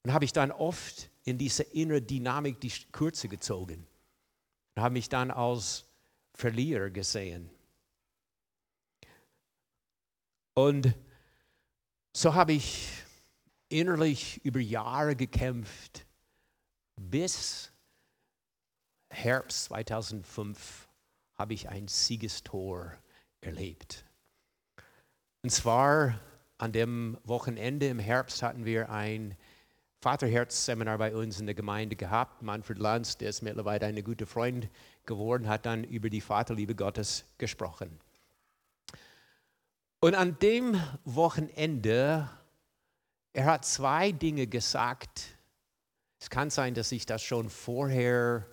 Und 0.03 0.13
habe 0.13 0.25
ich 0.25 0.33
dann 0.33 0.53
oft 0.53 1.11
in 1.25 1.39
diese 1.39 1.63
innere 1.63 2.01
Dynamik 2.01 2.61
die 2.61 2.73
Kürze 2.93 3.29
gezogen. 3.29 3.87
Und 4.75 4.83
habe 4.83 4.93
mich 4.93 5.09
dann 5.09 5.31
als 5.31 5.85
Verlierer 6.35 6.91
gesehen. 6.91 7.51
Und 10.55 10.95
so 12.15 12.35
habe 12.35 12.53
ich 12.53 12.89
innerlich 13.69 14.43
über 14.45 14.61
Jahre 14.61 15.17
gekämpft, 15.17 16.07
bis 16.97 17.73
Herbst 19.11 19.65
2005 19.65 20.89
habe 21.35 21.55
ich 21.55 21.69
ein 21.69 21.89
Siegestor 21.89 22.93
erlebt. 23.47 24.05
Und 25.43 25.51
zwar 25.51 26.21
an 26.59 26.73
dem 26.73 27.19
Wochenende 27.25 27.87
im 27.89 27.99
Herbst 27.99 28.43
hatten 28.43 28.65
wir 28.65 28.91
ein 28.91 29.37
Vaterherz-Seminar 30.01 30.99
bei 30.99 31.15
uns 31.15 31.41
in 31.41 31.47
der 31.47 31.55
Gemeinde 31.55 31.97
gehabt. 31.97 32.43
Manfred 32.43 32.79
Lanz, 32.79 33.17
der 33.17 33.31
ist 33.31 33.43
mittlerweile 33.43 33.87
ein 33.87 34.05
guter 34.05 34.27
Freund 34.27 34.69
geworden, 35.05 35.49
hat 35.49 35.67
dann 35.67 35.85
über 35.85 36.11
die 36.11 36.21
Vaterliebe 36.21 36.75
Gottes 36.75 37.25
gesprochen. 37.39 37.99
Und 40.01 40.15
an 40.15 40.39
dem 40.39 40.81
Wochenende, 41.05 42.29
er 43.33 43.45
hat 43.47 43.65
zwei 43.65 44.13
Dinge 44.13 44.47
gesagt. 44.47 45.37
Es 46.21 46.31
kann 46.31 46.51
sein, 46.51 46.75
dass 46.75 46.93
ich 46.93 47.07
das 47.07 47.23
schon 47.23 47.51
vorher 47.51 48.47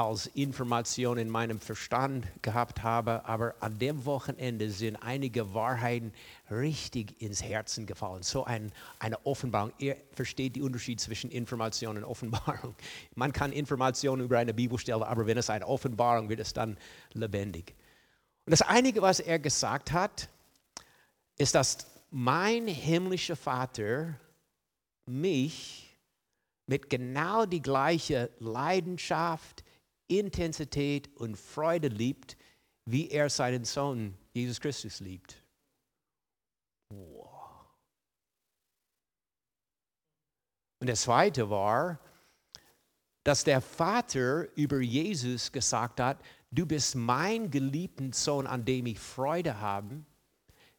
als 0.00 0.28
Information 0.28 1.18
in 1.18 1.28
meinem 1.28 1.60
Verstand 1.60 2.26
gehabt 2.40 2.82
habe, 2.82 3.24
aber 3.26 3.54
an 3.60 3.78
dem 3.78 4.06
Wochenende 4.06 4.70
sind 4.70 4.96
einige 4.96 5.52
Wahrheiten 5.52 6.12
richtig 6.50 7.20
ins 7.20 7.42
Herzen 7.42 7.84
gefallen. 7.84 8.22
So 8.22 8.44
ein, 8.44 8.72
eine 8.98 9.24
Offenbarung. 9.26 9.72
Ihr 9.78 9.98
versteht 10.12 10.56
den 10.56 10.62
Unterschied 10.62 11.00
zwischen 11.00 11.30
Information 11.30 11.98
und 11.98 12.04
Offenbarung. 12.04 12.74
Man 13.14 13.32
kann 13.32 13.52
Informationen 13.52 14.24
über 14.24 14.38
eine 14.38 14.54
Bibelstelle, 14.54 15.06
aber 15.06 15.26
wenn 15.26 15.36
es 15.36 15.50
eine 15.50 15.66
Offenbarung 15.66 16.30
wird, 16.30 16.40
es 16.40 16.54
dann 16.54 16.78
lebendig. 17.12 17.74
Und 18.46 18.52
das 18.52 18.62
Einige, 18.62 19.02
was 19.02 19.20
er 19.20 19.38
gesagt 19.38 19.92
hat, 19.92 20.30
ist, 21.36 21.54
dass 21.54 21.86
mein 22.10 22.66
himmlischer 22.66 23.36
Vater 23.36 24.18
mich 25.04 25.94
mit 26.66 26.88
genau 26.88 27.44
die 27.44 27.60
gleiche 27.60 28.30
Leidenschaft, 28.38 29.62
Intensität 30.10 31.14
und 31.16 31.36
Freude 31.36 31.88
liebt, 31.88 32.36
wie 32.84 33.10
er 33.10 33.30
seinen 33.30 33.64
Sohn 33.64 34.16
Jesus 34.32 34.60
Christus 34.60 35.00
liebt. 35.00 35.42
Wow. 36.90 37.30
Und 40.80 40.88
das 40.88 41.02
Zweite 41.02 41.48
war, 41.50 42.00
dass 43.22 43.44
der 43.44 43.60
Vater 43.60 44.48
über 44.56 44.80
Jesus 44.80 45.52
gesagt 45.52 46.00
hat, 46.00 46.18
du 46.50 46.66
bist 46.66 46.94
mein 46.94 47.50
geliebter 47.50 48.12
Sohn, 48.12 48.46
an 48.46 48.64
dem 48.64 48.86
ich 48.86 48.98
Freude 48.98 49.60
habe, 49.60 50.04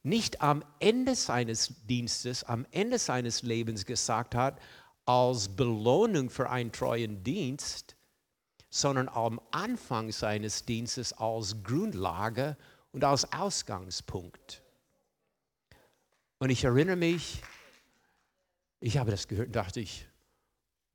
nicht 0.03 0.41
am 0.41 0.63
Ende 0.79 1.15
seines 1.15 1.85
Dienstes, 1.85 2.43
am 2.43 2.65
Ende 2.71 2.97
seines 2.97 3.43
Lebens 3.43 3.85
gesagt 3.85 4.33
hat, 4.33 4.59
als 5.05 5.47
Belohnung 5.47 6.29
für 6.29 6.49
einen 6.49 6.71
treuen 6.71 7.23
Dienst, 7.23 7.95
sondern 8.71 9.09
am 9.09 9.39
Anfang 9.51 10.11
seines 10.11 10.65
Dienstes 10.65 11.11
als 11.13 11.61
Grundlage 11.61 12.57
und 12.93 13.03
als 13.03 13.31
Ausgangspunkt. 13.33 14.63
Und 16.39 16.49
ich 16.49 16.63
erinnere 16.63 16.95
mich, 16.95 17.43
ich 18.79 18.97
habe 18.97 19.11
das 19.11 19.27
gehört 19.27 19.47
und 19.47 19.55
dachte 19.55 19.81
ich, 19.81 20.07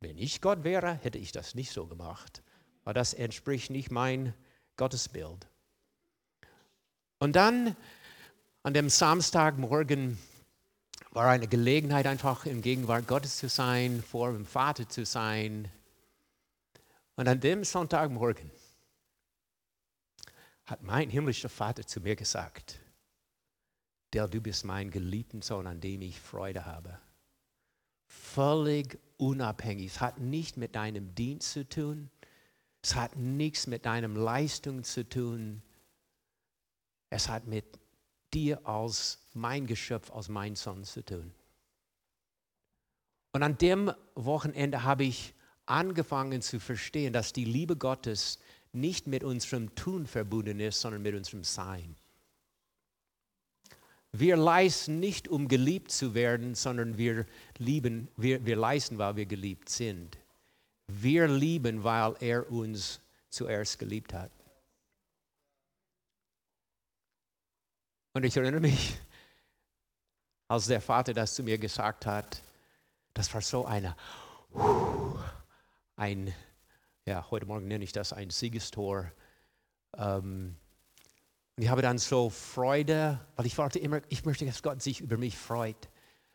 wenn 0.00 0.16
ich 0.16 0.40
Gott 0.40 0.64
wäre, 0.64 0.94
hätte 0.94 1.18
ich 1.18 1.32
das 1.32 1.54
nicht 1.54 1.70
so 1.70 1.86
gemacht, 1.86 2.42
weil 2.84 2.94
das 2.94 3.12
entspricht 3.12 3.70
nicht 3.70 3.90
mein 3.90 4.34
Gottesbild. 4.76 5.46
Und 7.18 7.36
dann 7.36 7.76
an 8.62 8.72
dem 8.72 8.88
Samstagmorgen 8.88 10.18
war 11.10 11.28
eine 11.28 11.46
Gelegenheit, 11.46 12.06
einfach 12.06 12.46
in 12.46 12.62
Gegenwart 12.62 13.06
Gottes 13.06 13.36
zu 13.36 13.48
sein, 13.48 14.02
vor 14.02 14.32
dem 14.32 14.46
Vater 14.46 14.88
zu 14.88 15.04
sein, 15.04 15.70
und 17.16 17.28
an 17.28 17.40
dem 17.40 17.64
Sonntagmorgen 17.64 18.50
hat 20.66 20.82
mein 20.82 21.10
himmlischer 21.10 21.48
Vater 21.48 21.86
zu 21.86 22.00
mir 22.00 22.16
gesagt, 22.16 22.80
der 24.12 24.28
du 24.28 24.40
bist 24.40 24.64
mein 24.64 24.90
geliebter 24.90 25.42
Sohn, 25.42 25.66
an 25.66 25.80
dem 25.80 26.02
ich 26.02 26.20
Freude 26.20 26.66
habe. 26.66 26.98
Völlig 28.08 28.98
unabhängig. 29.16 29.92
Es 29.92 30.00
hat 30.00 30.18
nicht 30.18 30.56
mit 30.56 30.74
deinem 30.74 31.14
Dienst 31.14 31.52
zu 31.52 31.68
tun. 31.68 32.10
Es 32.82 32.94
hat 32.94 33.16
nichts 33.16 33.66
mit 33.66 33.84
deinem 33.86 34.14
Leistung 34.16 34.84
zu 34.84 35.08
tun. 35.08 35.62
Es 37.10 37.28
hat 37.28 37.46
mit 37.46 37.64
dir 38.32 38.66
als 38.66 39.18
mein 39.32 39.66
Geschöpf, 39.66 40.10
als 40.10 40.28
mein 40.28 40.56
Sohn 40.56 40.84
zu 40.84 41.04
tun. 41.04 41.32
Und 43.32 43.42
an 43.42 43.58
dem 43.58 43.92
Wochenende 44.14 44.82
habe 44.82 45.04
ich 45.04 45.34
angefangen 45.66 46.42
zu 46.42 46.60
verstehen, 46.60 47.12
dass 47.12 47.32
die 47.32 47.44
Liebe 47.44 47.76
Gottes 47.76 48.38
nicht 48.72 49.06
mit 49.06 49.24
unserem 49.24 49.74
Tun 49.74 50.06
verbunden 50.06 50.60
ist, 50.60 50.80
sondern 50.80 51.02
mit 51.02 51.14
unserem 51.14 51.44
Sein. 51.44 51.96
Wir 54.12 54.36
leisten 54.36 54.98
nicht, 54.98 55.28
um 55.28 55.48
geliebt 55.48 55.90
zu 55.90 56.14
werden, 56.14 56.54
sondern 56.54 56.96
wir 56.96 57.26
lieben, 57.58 58.08
wir, 58.16 58.44
wir 58.46 58.56
leisten, 58.56 58.96
weil 58.98 59.16
wir 59.16 59.26
geliebt 59.26 59.68
sind. 59.68 60.16
Wir 60.86 61.28
lieben, 61.28 61.84
weil 61.84 62.14
er 62.20 62.50
uns 62.50 63.00
zuerst 63.28 63.78
geliebt 63.78 64.14
hat. 64.14 64.30
Und 68.14 68.24
ich 68.24 68.34
erinnere 68.36 68.60
mich, 68.60 68.98
als 70.48 70.66
der 70.66 70.80
Vater 70.80 71.12
das 71.12 71.34
zu 71.34 71.42
mir 71.42 71.58
gesagt 71.58 72.06
hat, 72.06 72.40
das 73.12 73.32
war 73.34 73.42
so 73.42 73.66
eine, 73.66 73.94
ein, 75.96 76.32
ja, 77.06 77.30
heute 77.30 77.46
Morgen 77.46 77.66
nenne 77.66 77.84
ich 77.84 77.92
das 77.92 78.12
ein 78.12 78.30
Siegestor. 78.30 79.10
Ähm, 79.96 80.56
ich 81.56 81.68
habe 81.68 81.80
dann 81.82 81.98
so 81.98 82.28
Freude, 82.28 83.18
weil 83.34 83.46
ich 83.46 83.56
warte 83.56 83.78
immer, 83.78 84.02
ich 84.10 84.24
möchte, 84.24 84.44
dass 84.44 84.62
Gott 84.62 84.82
sich 84.82 85.00
über 85.00 85.16
mich 85.16 85.36
freut. 85.36 85.88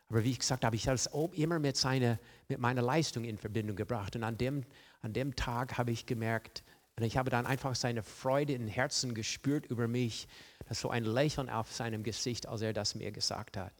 Aber 0.08 0.24
wie 0.24 0.32
ich 0.32 0.40
gesagt 0.40 0.64
habe, 0.64 0.76
ich 0.76 0.88
habe 0.88 0.96
es 0.96 1.08
immer 1.32 1.58
mit, 1.58 1.76
seine, 1.76 2.18
mit 2.48 2.58
meiner 2.58 2.82
Leistung 2.82 3.24
in 3.24 3.38
Verbindung 3.38 3.76
gebracht. 3.76 4.16
Und 4.16 4.24
an 4.24 4.36
dem, 4.36 4.64
an 5.00 5.12
dem 5.12 5.36
Tag 5.36 5.78
habe 5.78 5.92
ich 5.92 6.06
gemerkt, 6.06 6.64
und 6.98 7.04
ich 7.04 7.16
habe 7.16 7.30
dann 7.30 7.46
einfach 7.46 7.74
seine 7.74 8.02
Freude 8.02 8.52
im 8.52 8.66
Herzen 8.66 9.14
gespürt 9.14 9.64
über 9.66 9.88
mich, 9.88 10.28
dass 10.68 10.80
so 10.80 10.90
ein 10.90 11.04
Lächeln 11.04 11.48
auf 11.48 11.72
seinem 11.72 12.02
Gesicht, 12.02 12.46
als 12.46 12.60
er 12.60 12.74
das 12.74 12.94
mir 12.94 13.12
gesagt 13.12 13.56
hat. 13.56 13.72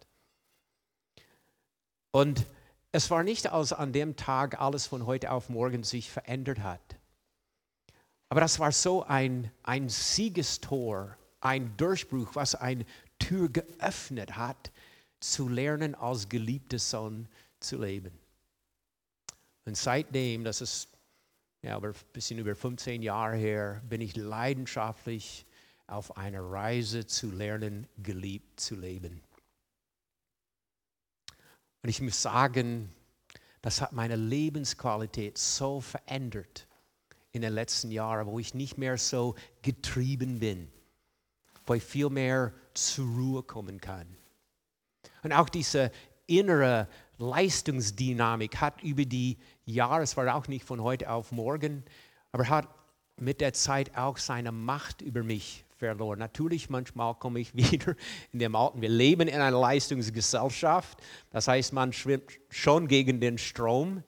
Und 2.11 2.47
es 2.93 3.11
war 3.11 3.23
nicht, 3.23 3.51
als 3.51 3.73
an 3.73 3.93
dem 3.93 4.17
Tag 4.17 4.61
alles 4.61 4.87
von 4.87 5.07
heute 5.07 5.33
auf 5.33 5.49
morgen 5.49 5.83
sich 5.83 6.11
verändert 6.11 6.61
hat. 6.61 6.97
Aber 8.29 8.41
das 8.41 8.59
war 8.59 8.71
so 8.73 9.03
ein, 9.03 9.51
ein 9.63 9.89
Siegestor, 9.89 11.17
ein 11.41 11.75
Durchbruch, 11.77 12.35
was 12.35 12.55
eine 12.55 12.85
Tür 13.19 13.49
geöffnet 13.49 14.37
hat, 14.37 14.71
zu 15.21 15.49
lernen, 15.49 15.95
als 15.95 16.29
geliebter 16.29 16.79
Sohn 16.79 17.29
zu 17.61 17.79
leben. 17.79 18.13
Und 19.65 19.77
seitdem, 19.77 20.45
das 20.45 20.61
ist 20.61 20.89
ja, 21.63 21.79
ein 21.79 21.95
bisschen 22.13 22.39
über 22.39 22.55
15 22.55 23.03
Jahre 23.03 23.37
her, 23.37 23.81
bin 23.89 24.01
ich 24.01 24.17
leidenschaftlich 24.17 25.47
auf 25.87 26.17
einer 26.17 26.43
Reise 26.43 27.07
zu 27.07 27.31
lernen, 27.31 27.87
geliebt 28.03 28.61
zu 28.61 28.75
leben. 28.75 29.23
Und 31.83 31.89
ich 31.89 32.01
muss 32.01 32.23
sagen, 32.23 32.93
das 33.61 33.81
hat 33.81 33.93
meine 33.93 34.17
Lebensqualität 34.17 35.39
so 35.39 35.81
verändert 35.81 36.67
in 37.33 37.43
den 37.43 37.53
letzten 37.53 37.91
Jahren, 37.91 38.27
wo 38.27 38.39
ich 38.39 38.55
nicht 38.55 38.79
mehr 38.79 38.99
so 38.99 39.35
getrieben 39.63 40.39
bin, 40.39 40.71
wo 41.67 41.75
ich 41.75 41.83
viel 41.83 42.11
mehr 42.11 42.53
zur 42.75 43.07
Ruhe 43.07 43.43
kommen 43.43 43.81
kann. 43.81 44.17
Und 45.23 45.33
auch 45.33 45.49
diese 45.49 45.91
innere 46.27 46.89
Leistungsdynamik 47.19 48.61
hat 48.61 48.83
über 48.83 49.05
die 49.05 49.39
Jahre, 49.65 50.03
es 50.03 50.17
war 50.17 50.35
auch 50.35 50.49
nicht 50.49 50.65
von 50.65 50.83
heute 50.83 51.11
auf 51.11 51.33
morgen, 51.33 51.85
aber 52.33 52.49
hat 52.49 52.69
mit 53.17 53.41
der 53.41 53.53
Zeit 53.53 53.97
auch 53.97 54.19
seine 54.19 54.53
Macht 54.53 55.03
über 55.03 55.23
mich 55.23 55.65
verloren. 55.83 56.21
Natürlich, 56.21 56.71
manchmal 56.71 57.15
komme 57.17 57.41
ich 57.41 57.55
wieder 57.57 57.97
in 58.33 58.39
dem 58.39 58.55
Alten. 58.55 58.81
Wir 58.81 58.89
leben 58.89 59.27
in 59.27 59.35
einer 59.35 59.59
Leistungsgesellschaft. 59.59 60.99
Das 61.31 61.49
heißt, 61.49 61.73
man 61.73 61.93
schwimmt 61.93 62.31
schon 62.51 62.87
gegen 62.87 63.21
den 63.21 63.37
Strom. 63.37 64.05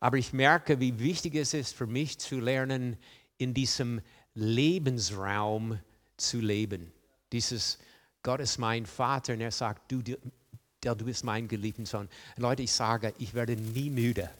Aber 0.00 0.16
ich 0.16 0.32
merke, 0.32 0.80
wie 0.80 0.98
wichtig 0.98 1.34
es 1.34 1.52
ist 1.52 1.74
für 1.74 1.86
mich 1.86 2.18
zu 2.18 2.40
lernen, 2.40 2.96
in 3.36 3.52
diesem 3.52 4.00
Lebensraum 4.34 5.78
zu 6.16 6.40
leben. 6.40 6.92
Dieses 7.32 7.78
Gott 8.22 8.40
ist 8.40 8.56
mein 8.56 8.86
Vater 8.86 9.34
und 9.34 9.42
er 9.42 9.50
sagt, 9.50 9.92
du, 9.92 10.02
du 10.02 11.04
bist 11.04 11.24
mein 11.24 11.46
geliebter 11.46 11.84
Sohn. 11.84 12.08
Leute, 12.38 12.62
ich 12.62 12.72
sage, 12.72 13.12
ich 13.18 13.34
werde 13.34 13.56
nie 13.56 13.90
müde, 13.90 14.30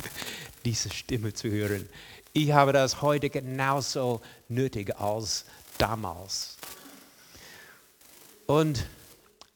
diese 0.66 0.90
Stimme 0.90 1.32
zu 1.32 1.50
hören. 1.50 1.88
Ich 2.34 2.52
habe 2.52 2.72
das 2.72 3.02
heute 3.02 3.28
genauso 3.28 4.22
nötig 4.48 4.98
als 4.98 5.44
damals. 5.82 6.56
Und 8.46 8.86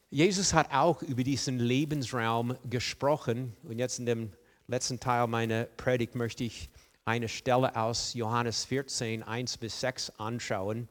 Jesus 0.09 0.53
hat 0.53 0.73
auch 0.73 1.01
über 1.01 1.23
diesen 1.23 1.57
Lebensraum 1.57 2.57
gesprochen. 2.69 3.55
Und 3.63 3.79
jetzt 3.79 3.99
in 3.99 4.05
dem 4.05 4.33
letzten 4.67 4.99
Teil 4.99 5.27
meiner 5.27 5.63
Predigt 5.63 6.15
möchte 6.15 6.43
ich 6.43 6.69
eine 7.05 7.29
Stelle 7.29 7.73
aus 7.77 8.13
Johannes 8.13 8.65
14, 8.65 9.23
1 9.23 9.57
bis 9.57 9.79
6 9.79 10.19
anschauen 10.19 10.89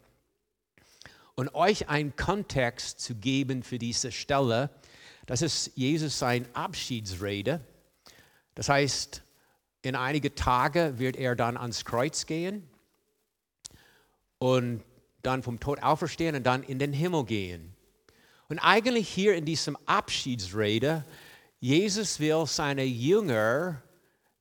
und 1.35 1.55
euch 1.55 1.91
einen 1.91 2.17
Kontext 2.17 3.01
zu 3.01 3.15
geben 3.15 3.63
für 3.63 3.79
diese 3.79 4.13
Stelle. 4.13 4.71
Das 5.27 5.43
ist 5.43 5.73
Jesus 5.75 6.19
sein 6.19 6.47
Abschiedsrede. 6.55 7.61
Das 8.55 8.71
heißt, 8.71 9.23
in 9.83 9.97
einige 9.97 10.35
Tage 10.35 10.99
wird 10.99 11.17
er 11.17 11.37
dann 11.37 11.59
ans 11.59 11.85
Kreuz 11.85 12.25
gehen 12.25 12.67
und 14.39 14.83
dann 15.27 15.43
vom 15.43 15.61
Tod 15.61 15.83
auferstehen 15.83 16.37
und 16.37 16.45
dann 16.45 16.63
in 16.63 16.79
den 16.79 16.93
Himmel 16.93 17.25
gehen. 17.25 17.75
Und 18.49 18.59
eigentlich 18.61 19.09
hier 19.09 19.35
in 19.35 19.45
diesem 19.45 19.77
Abschiedsrede, 19.87 21.05
Jesus 21.59 22.21
will 22.21 22.47
seine 22.47 22.85
Jünger 22.85 23.83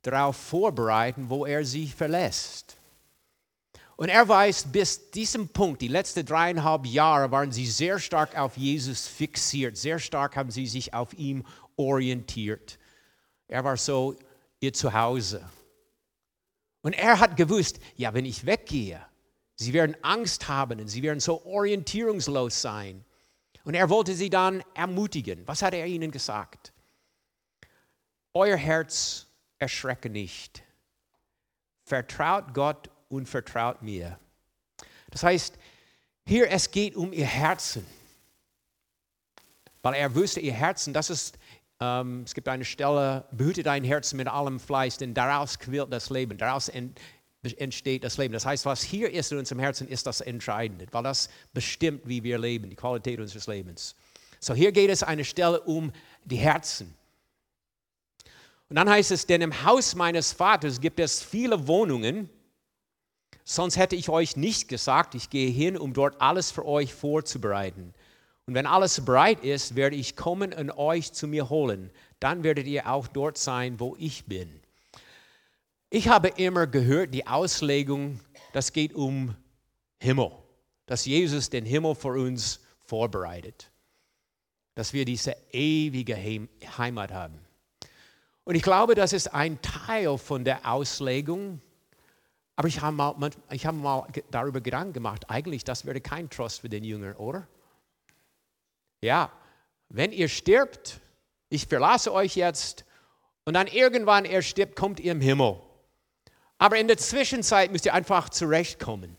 darauf 0.04 0.36
vorbereiten, 0.36 1.30
wo 1.30 1.46
er 1.46 1.66
sie 1.66 1.88
verlässt. 1.88 2.78
Und 3.98 4.10
er 4.10 4.28
weiß, 4.28 4.66
bis 4.72 5.10
diesem 5.12 5.48
Punkt, 5.48 5.82
die 5.82 5.88
letzten 5.88 6.26
dreieinhalb 6.26 6.86
Jahre, 6.86 7.32
waren 7.32 7.52
sie 7.52 7.66
sehr 7.66 7.98
stark 7.98 8.38
auf 8.38 8.58
Jesus 8.58 9.08
fixiert. 9.08 9.78
Sehr 9.78 10.00
stark 10.00 10.36
haben 10.36 10.52
sie 10.52 10.68
sich 10.68 10.94
auf 10.94 11.14
ihm 11.14 11.46
orientiert. 11.78 12.78
Er 13.48 13.64
war 13.64 13.78
so 13.78 14.16
ihr 14.60 14.74
Zuhause. 14.74 15.50
Und 16.82 16.94
er 16.94 17.20
hat 17.20 17.38
gewusst, 17.38 17.80
ja, 17.96 18.14
wenn 18.14 18.26
ich 18.26 18.46
weggehe, 18.46 19.02
sie 19.56 19.74
werden 19.74 19.96
Angst 20.02 20.48
haben 20.48 20.80
und 20.80 20.88
sie 20.88 21.04
werden 21.04 21.20
so 21.20 21.44
orientierungslos 21.46 22.62
sein. 22.62 23.04
Und 23.64 23.74
er 23.74 23.90
wollte 23.90 24.14
sie 24.14 24.30
dann 24.30 24.64
ermutigen. 24.74 25.48
Was 25.48 25.62
hat 25.62 25.74
er 25.74 25.88
ihnen 25.88 26.12
gesagt? 26.12 26.72
Euer 28.34 28.58
Herz 28.58 29.28
erschrecke 29.58 30.10
nicht. 30.10 30.64
Vertraut 31.84 32.54
Gott 32.54 32.90
und 33.10 33.28
vertraut 33.28 33.82
mir. 33.82 34.20
Das 35.10 35.24
heißt, 35.24 35.58
hier 36.26 36.50
es 36.50 36.70
geht 36.70 36.96
um 36.96 37.14
ihr 37.14 37.26
Herzen. 37.26 37.86
Weil 39.82 39.94
er 39.94 40.14
wusste, 40.16 40.40
ihr 40.40 40.54
Herzen, 40.54 40.94
das 40.94 41.10
ist, 41.10 41.38
ähm, 41.80 42.24
es 42.26 42.34
gibt 42.34 42.48
eine 42.48 42.66
Stelle, 42.66 43.26
behüte 43.32 43.64
dein 43.64 43.84
Herzen 43.84 44.18
mit 44.18 44.28
allem 44.28 44.60
Fleiß, 44.60 44.98
denn 44.98 45.14
daraus 45.14 45.60
quillt 45.60 45.94
das 45.94 46.10
Leben, 46.10 46.38
daraus 46.38 46.70
entsteht 47.54 48.04
das 48.04 48.18
Leben. 48.18 48.34
Das 48.34 48.46
heißt, 48.46 48.66
was 48.66 48.82
hier 48.82 49.12
ist 49.12 49.32
in 49.32 49.38
unserem 49.38 49.60
Herzen, 49.60 49.88
ist 49.88 50.06
das 50.08 50.22
Entscheidende, 50.22 50.88
weil 50.92 51.04
das 51.04 51.30
bestimmt, 51.54 52.02
wie 52.08 52.24
wir 52.24 52.38
leben, 52.38 52.70
die 52.70 52.76
Qualität 52.76 53.20
unseres 53.20 53.48
Lebens. 53.48 53.96
So, 54.40 54.54
hier 54.54 54.72
geht 54.72 54.90
es 54.90 55.04
eine 55.04 55.24
Stelle 55.24 55.62
um 55.62 55.92
die 56.26 56.38
Herzen. 56.38 56.94
Und 58.70 58.76
dann 58.76 58.90
heißt 58.90 59.12
es, 59.12 59.26
denn 59.26 59.42
im 59.42 59.64
Haus 59.64 59.96
meines 59.96 60.34
Vaters 60.34 60.82
gibt 60.82 61.00
es 61.00 61.22
viele 61.22 61.68
Wohnungen, 61.68 62.30
sonst 63.44 63.78
hätte 63.78 63.96
ich 63.96 64.10
euch 64.10 64.36
nicht 64.36 64.68
gesagt, 64.68 65.16
ich 65.16 65.30
gehe 65.30 65.50
hin, 65.50 65.78
um 65.78 65.94
dort 65.94 66.20
alles 66.20 66.52
für 66.52 66.66
euch 66.66 66.94
vorzubereiten. 66.94 67.94
Und 68.48 68.54
wenn 68.54 68.68
alles 68.68 69.04
bereit 69.04 69.44
ist, 69.44 69.76
werde 69.76 69.96
ich 69.96 70.16
kommen 70.16 70.54
und 70.54 70.72
euch 70.72 71.14
zu 71.14 71.28
mir 71.28 71.50
holen. 71.50 71.90
Dann 72.20 72.44
werdet 72.44 72.68
ihr 72.68 72.88
auch 72.88 73.08
dort 73.08 73.38
sein, 73.38 73.80
wo 73.80 73.96
ich 73.98 74.26
bin. 74.26 74.62
Ich 75.90 76.08
habe 76.08 76.30
immer 76.30 76.68
gehört, 76.68 77.14
die 77.14 77.28
Auslegung, 77.28 78.20
das 78.54 78.74
geht 78.74 78.94
um 78.94 79.36
Himmel, 80.00 80.32
dass 80.86 81.06
Jesus 81.06 81.50
den 81.50 81.66
Himmel 81.66 81.96
für 81.96 82.10
uns 82.10 82.60
vorbereitet, 82.80 83.72
dass 84.74 84.94
wir 84.94 85.06
diese 85.06 85.36
ewige 85.52 86.16
Heimat 86.78 87.12
haben. 87.12 87.40
Und 88.44 88.56
ich 88.56 88.62
glaube, 88.62 88.96
das 88.96 89.14
ist 89.14 89.34
ein 89.34 89.62
Teil 89.62 90.18
von 90.18 90.46
der 90.46 90.72
Auslegung. 90.72 91.62
Aber 92.56 92.68
ich 92.68 92.80
habe 92.82 92.96
mal, 92.96 93.32
ich 93.52 93.66
habe 93.66 93.78
mal 93.78 94.08
darüber 94.32 94.62
Gedanken 94.62 94.94
gemacht, 94.94 95.30
eigentlich, 95.30 95.64
das 95.64 95.86
wäre 95.86 96.00
kein 96.00 96.30
Trost 96.30 96.62
für 96.62 96.70
den 96.70 96.84
Jünger, 96.84 97.20
oder? 97.20 97.48
Ja, 99.02 99.32
wenn 99.90 100.12
ihr 100.12 100.30
stirbt, 100.30 101.02
ich 101.50 101.68
verlasse 101.68 102.14
euch 102.14 102.36
jetzt 102.36 102.86
und 103.46 103.56
dann 103.56 103.68
irgendwann 103.68 104.26
er 104.26 104.42
stirbt, 104.42 104.76
kommt 104.76 105.00
ihr 105.00 105.12
im 105.12 105.22
Himmel. 105.22 105.60
Aber 106.58 106.78
in 106.78 106.88
der 106.88 106.98
Zwischenzeit 106.98 107.72
müsst 107.72 107.86
ihr 107.86 107.94
einfach 107.94 108.30
zurechtkommen. 108.30 109.18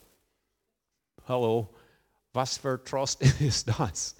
Hallo, 1.28 1.68
was 2.32 2.58
für 2.58 2.82
Trost 2.82 3.22
ist 3.40 3.68
das? 3.78 4.16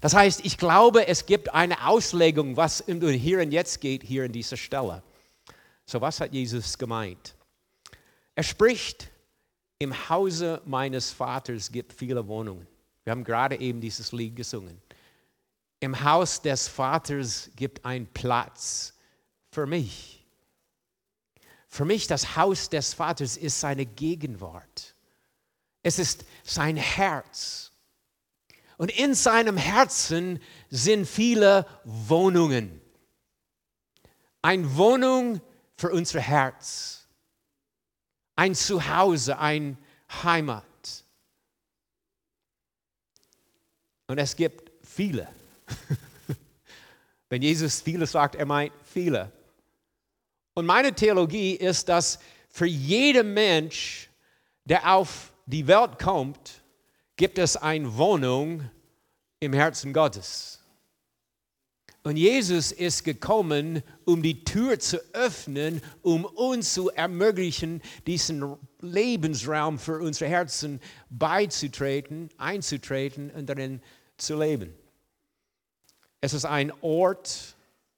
Das 0.00 0.14
heißt, 0.14 0.44
ich 0.44 0.56
glaube, 0.56 1.06
es 1.06 1.26
gibt 1.26 1.52
eine 1.52 1.86
Auslegung, 1.86 2.56
was 2.56 2.84
Hier 2.86 3.40
und 3.40 3.52
Jetzt 3.52 3.80
geht, 3.80 4.02
hier 4.02 4.24
in 4.24 4.32
dieser 4.32 4.56
Stelle. 4.56 5.02
So, 5.84 6.00
was 6.00 6.20
hat 6.20 6.32
Jesus 6.32 6.78
gemeint? 6.78 7.34
Er 8.34 8.42
spricht, 8.42 9.10
im 9.78 10.08
Hause 10.08 10.62
meines 10.64 11.10
Vaters 11.10 11.70
gibt 11.70 11.92
viele 11.92 12.26
Wohnungen. 12.26 12.66
Wir 13.04 13.10
haben 13.12 13.24
gerade 13.24 13.58
eben 13.58 13.80
dieses 13.80 14.12
Lied 14.12 14.36
gesungen. 14.36 14.80
Im 15.80 16.04
Haus 16.04 16.40
des 16.42 16.68
Vaters 16.68 17.50
gibt 17.56 17.84
ein 17.84 18.06
Platz 18.06 18.94
für 19.50 19.66
mich. 19.66 20.19
Für 21.70 21.84
mich 21.84 22.08
das 22.08 22.34
Haus 22.36 22.68
des 22.68 22.94
Vaters 22.94 23.36
ist 23.36 23.60
seine 23.60 23.86
Gegenwart. 23.86 24.96
Es 25.84 26.00
ist 26.00 26.24
sein 26.42 26.76
Herz. 26.76 27.70
Und 28.76 28.90
in 28.90 29.14
seinem 29.14 29.56
Herzen 29.56 30.40
sind 30.68 31.06
viele 31.06 31.64
Wohnungen. 31.84 32.80
Eine 34.42 34.76
Wohnung 34.76 35.40
für 35.76 35.90
unser 35.90 36.20
Herz. 36.20 37.06
Ein 38.34 38.56
Zuhause, 38.56 39.38
ein 39.38 39.78
Heimat. 40.24 40.64
Und 44.08 44.18
es 44.18 44.34
gibt 44.34 44.72
viele. 44.84 45.28
Wenn 47.28 47.42
Jesus 47.42 47.80
viele 47.80 48.08
sagt, 48.08 48.34
er 48.34 48.46
meint 48.46 48.72
viele. 48.84 49.30
Und 50.54 50.66
meine 50.66 50.92
Theologie 50.92 51.54
ist, 51.54 51.88
dass 51.88 52.18
für 52.48 52.66
jeden 52.66 53.32
Mensch, 53.34 54.10
der 54.64 54.94
auf 54.94 55.32
die 55.46 55.66
Welt 55.66 55.98
kommt, 55.98 56.62
gibt 57.16 57.38
es 57.38 57.56
eine 57.56 57.96
Wohnung 57.96 58.68
im 59.40 59.52
Herzen 59.52 59.92
Gottes. 59.92 60.60
Und 62.02 62.16
Jesus 62.16 62.72
ist 62.72 63.04
gekommen, 63.04 63.82
um 64.06 64.22
die 64.22 64.42
Tür 64.42 64.78
zu 64.78 64.98
öffnen, 65.12 65.82
um 66.00 66.24
uns 66.24 66.72
zu 66.72 66.88
ermöglichen, 66.88 67.82
diesen 68.06 68.56
Lebensraum 68.80 69.78
für 69.78 70.00
unsere 70.00 70.30
Herzen 70.30 70.80
beizutreten, 71.10 72.30
einzutreten 72.38 73.30
und 73.30 73.46
darin 73.46 73.82
zu 74.16 74.38
leben. 74.38 74.74
Es 76.22 76.32
ist 76.32 76.46
ein 76.46 76.72
Ort 76.80 77.54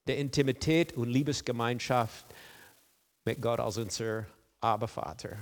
der 0.07 0.17
Intimität 0.17 0.93
und 0.93 1.07
Liebesgemeinschaft 1.07 2.25
mit 3.25 3.41
Gott 3.41 3.59
als 3.59 3.77
unser 3.77 4.25
Abervater. 4.61 5.37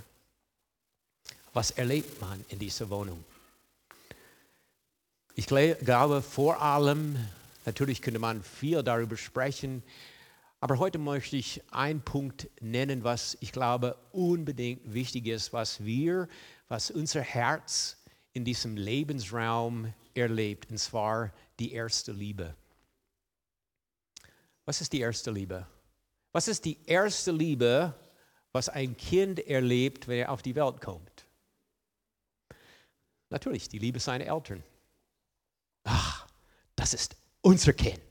Was 1.54 1.72
erlebt 1.72 2.22
man 2.22 2.44
in 2.50 2.60
dieser 2.60 2.90
Wohnung? 2.90 3.24
Ich 5.36 5.48
glaube 5.48 6.22
vor 6.22 6.62
allem, 6.62 7.18
natürlich 7.66 8.02
könnte 8.02 8.20
man 8.20 8.44
viel 8.44 8.84
darüber 8.84 9.18
sprechen, 9.18 9.84
aber 10.60 10.78
heute 10.78 11.00
möchte 11.00 11.38
ich 11.38 11.62
einen 11.72 12.02
Punkt 12.02 12.48
nennen, 12.62 13.04
was 13.04 13.36
ich 13.40 13.52
glaube 13.52 13.98
unbedingt 14.12 14.94
wichtig 14.94 15.26
ist, 15.28 15.54
was 15.54 15.84
wir, 15.84 16.28
was 16.68 16.92
unser 16.92 17.22
Herz 17.22 17.98
in 18.34 18.46
diesem 18.46 18.78
Lebensraum 18.78 19.94
erlebt, 20.14 20.70
und 20.70 20.78
zwar 20.78 21.34
die 21.60 21.74
erste 21.74 22.12
Liebe. 22.12 22.56
Was 24.66 24.82
ist 24.82 24.94
die 24.94 25.00
erste 25.00 25.32
Liebe? 25.32 25.66
Was 26.32 26.48
ist 26.48 26.66
die 26.66 26.78
erste 26.86 27.32
Liebe, 27.32 27.94
was 28.52 28.70
ein 28.70 28.96
Kind 28.96 29.40
erlebt, 29.40 30.08
wenn 30.08 30.20
er 30.20 30.32
auf 30.32 30.42
die 30.42 30.56
Welt 30.56 30.82
kommt? 30.82 31.26
Natürlich 33.30 33.70
die 33.70 33.80
Liebe 33.80 34.00
seiner 34.00 34.26
Eltern. 34.26 34.64
Ach, 35.84 36.28
das 36.76 36.94
ist 36.94 37.16
unser 37.42 37.74
Kind. 37.74 38.02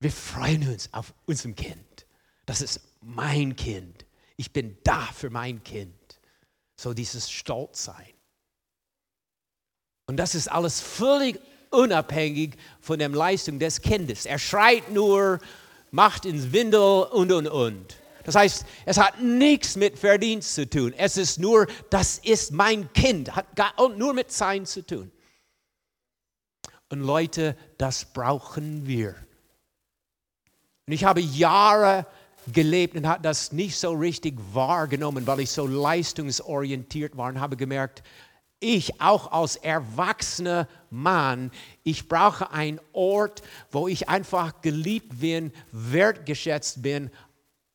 Wir 0.00 0.10
freuen 0.10 0.68
uns 0.68 0.92
auf 0.92 1.14
unserem 1.26 1.54
Kind. 1.54 2.06
Das 2.46 2.60
ist 2.60 2.80
mein 3.00 3.54
Kind. 3.54 4.04
Ich 4.36 4.52
bin 4.52 4.76
da 4.82 5.02
für 5.06 5.30
mein 5.30 5.62
Kind. 5.62 5.94
So 6.76 6.92
dieses 6.92 7.30
Stolzsein. 7.30 8.12
Und 10.06 10.16
das 10.16 10.34
ist 10.34 10.48
alles 10.50 10.80
völlig 10.80 11.40
unabhängig 11.70 12.56
von 12.80 12.98
der 12.98 13.08
Leistung 13.08 13.58
des 13.58 13.80
Kindes. 13.80 14.26
Er 14.26 14.38
schreit 14.38 14.90
nur, 14.90 15.38
macht 15.92 16.24
ins 16.24 16.52
Windel 16.52 17.04
und, 17.04 17.30
und, 17.30 17.46
und. 17.46 17.96
Das 18.24 18.34
heißt, 18.34 18.64
es 18.86 18.98
hat 18.98 19.20
nichts 19.20 19.76
mit 19.76 19.98
Verdienst 19.98 20.54
zu 20.54 20.68
tun. 20.68 20.92
Es 20.96 21.16
ist 21.16 21.38
nur, 21.38 21.66
das 21.90 22.18
ist 22.18 22.52
mein 22.52 22.92
Kind, 22.92 23.34
hat 23.36 23.46
nur 23.96 24.14
mit 24.14 24.32
Sein 24.32 24.66
zu 24.66 24.84
tun. 24.84 25.12
Und 26.88 27.00
Leute, 27.00 27.56
das 27.78 28.04
brauchen 28.04 28.86
wir. 28.86 29.14
Und 30.86 30.92
ich 30.92 31.04
habe 31.04 31.20
Jahre 31.20 32.06
gelebt 32.52 32.96
und 32.96 33.06
habe 33.06 33.22
das 33.22 33.52
nicht 33.52 33.76
so 33.76 33.92
richtig 33.92 34.38
wahrgenommen, 34.52 35.26
weil 35.26 35.40
ich 35.40 35.50
so 35.50 35.66
leistungsorientiert 35.66 37.16
war 37.16 37.28
und 37.28 37.40
habe 37.40 37.56
gemerkt, 37.56 38.02
ich 38.62 39.00
auch 39.00 39.32
als 39.32 39.56
erwachsener 39.56 40.68
Mann, 40.90 41.50
ich 41.82 42.08
brauche 42.08 42.50
einen 42.52 42.80
Ort, 42.92 43.42
wo 43.70 43.88
ich 43.88 44.08
einfach 44.08 44.62
geliebt 44.62 45.20
bin, 45.20 45.52
wertgeschätzt 45.72 46.82
bin, 46.82 47.10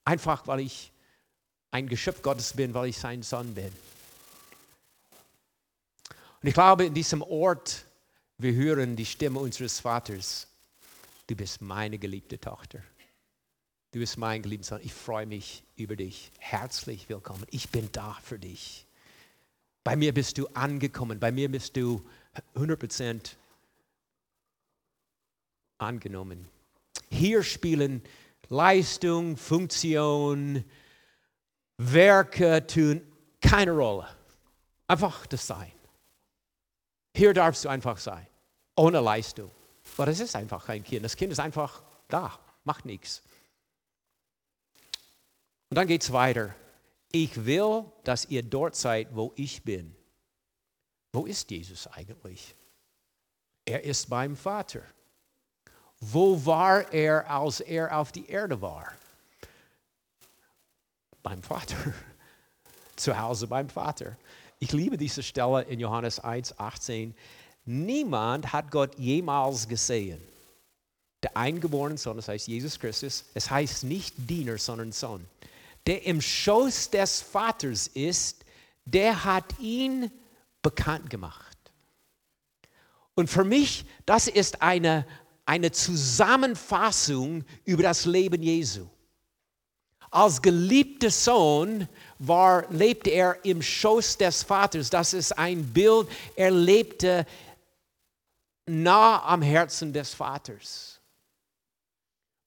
einfach 0.05 0.47
weil 0.47 0.61
ich 0.61 0.91
ein 1.71 1.87
Geschöpf 1.87 2.21
Gottes 2.21 2.53
bin, 2.53 2.73
weil 2.73 2.89
ich 2.89 2.97
sein 2.97 3.21
Sohn 3.21 3.53
bin. 3.53 3.71
Und 6.41 6.47
ich 6.47 6.53
glaube, 6.53 6.85
in 6.85 6.93
diesem 6.93 7.21
Ort, 7.21 7.85
wir 8.37 8.53
hören 8.53 8.95
die 8.95 9.05
Stimme 9.05 9.39
unseres 9.39 9.79
Vaters. 9.79 10.47
Du 11.27 11.35
bist 11.35 11.61
meine 11.61 11.97
geliebte 11.99 12.39
Tochter. 12.39 12.79
Du 13.91 13.99
bist 13.99 14.17
mein 14.17 14.41
geliebter 14.41 14.77
Sohn. 14.77 14.79
Ich 14.83 14.93
freue 14.93 15.25
mich 15.25 15.63
über 15.75 15.95
dich. 15.95 16.31
Herzlich 16.39 17.09
willkommen. 17.09 17.45
Ich 17.51 17.69
bin 17.69 17.91
da 17.91 18.17
für 18.23 18.39
dich. 18.39 18.86
Bei 19.87 19.95
mir 19.95 20.13
bist 20.13 20.37
du 20.37 20.47
angekommen. 20.47 21.17
Bei 21.17 21.31
mir 21.31 21.49
bist 21.49 21.77
du 21.77 22.05
100% 22.57 23.37
angenommen. 25.77 26.49
Hier 27.09 27.41
spielen 27.41 28.03
Leistung, 28.49 29.37
Funktion, 29.37 30.65
Werke 31.77 32.67
tun 32.67 33.01
keine 33.39 33.71
Rolle. 33.71 34.09
Einfach 34.87 35.25
das 35.25 35.47
Sein. 35.47 35.71
Hier 37.15 37.33
darfst 37.33 37.63
du 37.63 37.69
einfach 37.69 37.97
sein, 37.97 38.27
ohne 38.75 38.99
Leistung. 38.99 39.51
Aber 39.95 40.07
das 40.07 40.19
ist 40.19 40.35
einfach 40.35 40.65
kein 40.65 40.83
Kind. 40.83 41.05
Das 41.05 41.15
Kind 41.15 41.31
ist 41.31 41.39
einfach 41.39 41.81
da, 42.09 42.37
macht 42.65 42.83
nichts. 42.83 43.23
Und 45.69 45.77
dann 45.77 45.87
geht 45.87 46.03
es 46.03 46.11
weiter 46.11 46.53
ich 47.11 47.45
will, 47.45 47.85
dass 48.03 48.25
ihr 48.25 48.43
dort 48.43 48.75
seid, 48.75 49.07
wo 49.15 49.31
ich 49.35 49.63
bin. 49.63 49.95
Wo 51.13 51.25
ist 51.25 51.49
Jesus 51.49 51.87
eigentlich? 51.87 52.55
Er 53.65 53.83
ist 53.83 54.09
beim 54.09 54.35
Vater. 54.35 54.81
Wo 55.99 56.45
war 56.45 56.91
er, 56.93 57.29
als 57.29 57.59
er 57.59 57.97
auf 57.97 58.11
die 58.11 58.27
Erde 58.27 58.61
war? 58.61 58.91
Beim 61.23 61.41
Vater. 61.41 61.75
Zu 62.95 63.17
Hause 63.17 63.47
beim 63.47 63.69
Vater. 63.69 64.17
Ich 64.59 64.71
liebe 64.71 64.97
diese 64.97 65.23
Stelle 65.23 65.63
in 65.63 65.79
Johannes 65.79 66.19
1, 66.19 66.59
18. 66.59 67.15
Niemand 67.65 68.51
hat 68.53 68.71
Gott 68.71 68.97
jemals 68.97 69.67
gesehen. 69.67 70.21
Der 71.23 71.35
eingeborene 71.35 71.97
Sohn, 71.97 72.17
das 72.17 72.27
heißt 72.27 72.47
Jesus 72.47 72.79
Christus, 72.79 73.25
es 73.33 73.49
heißt 73.49 73.83
nicht 73.83 74.15
Diener, 74.17 74.57
sondern 74.57 74.91
Sohn 74.91 75.25
der 75.87 76.05
im 76.05 76.21
Schoß 76.21 76.89
des 76.91 77.21
Vaters 77.21 77.87
ist, 77.87 78.43
der 78.85 79.23
hat 79.23 79.57
ihn 79.59 80.11
bekannt 80.61 81.09
gemacht. 81.09 81.57
Und 83.15 83.29
für 83.29 83.45
mich, 83.45 83.85
das 84.05 84.27
ist 84.27 84.61
eine, 84.61 85.07
eine 85.45 85.71
Zusammenfassung 85.71 87.45
über 87.65 87.83
das 87.83 88.05
Leben 88.05 88.43
Jesu. 88.43 88.85
Als 90.11 90.41
geliebter 90.41 91.09
Sohn 91.09 91.87
war, 92.19 92.69
lebte 92.71 93.09
er 93.09 93.43
im 93.43 93.61
Schoß 93.61 94.17
des 94.17 94.43
Vaters. 94.43 94.89
Das 94.89 95.13
ist 95.13 95.37
ein 95.37 95.65
Bild, 95.73 96.07
er 96.35 96.51
lebte 96.51 97.25
nah 98.65 99.23
am 99.23 99.41
Herzen 99.41 99.91
des 99.91 100.13
Vaters. 100.13 101.01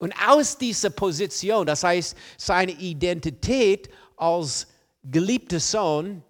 Und 0.01 0.15
aus 0.27 0.57
dieser 0.57 0.89
Position, 0.89 1.67
das 1.67 1.83
heißt 1.83 2.17
seine 2.35 2.71
Identität 2.71 3.87
als 4.17 4.65
geliebter 5.03 5.59
Sohn, 5.59 6.23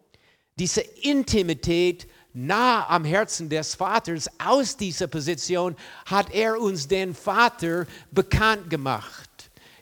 diese 0.59 0.81
Intimität 0.81 2.05
nah 2.33 2.85
am 2.89 3.05
Herzen 3.05 3.47
des 3.47 3.73
Vaters, 3.73 4.29
aus 4.45 4.75
dieser 4.75 5.07
Position 5.07 5.77
hat 6.05 6.33
er 6.33 6.59
uns 6.59 6.85
den 6.85 7.15
Vater 7.15 7.87
bekannt 8.11 8.69
gemacht. 8.69 9.29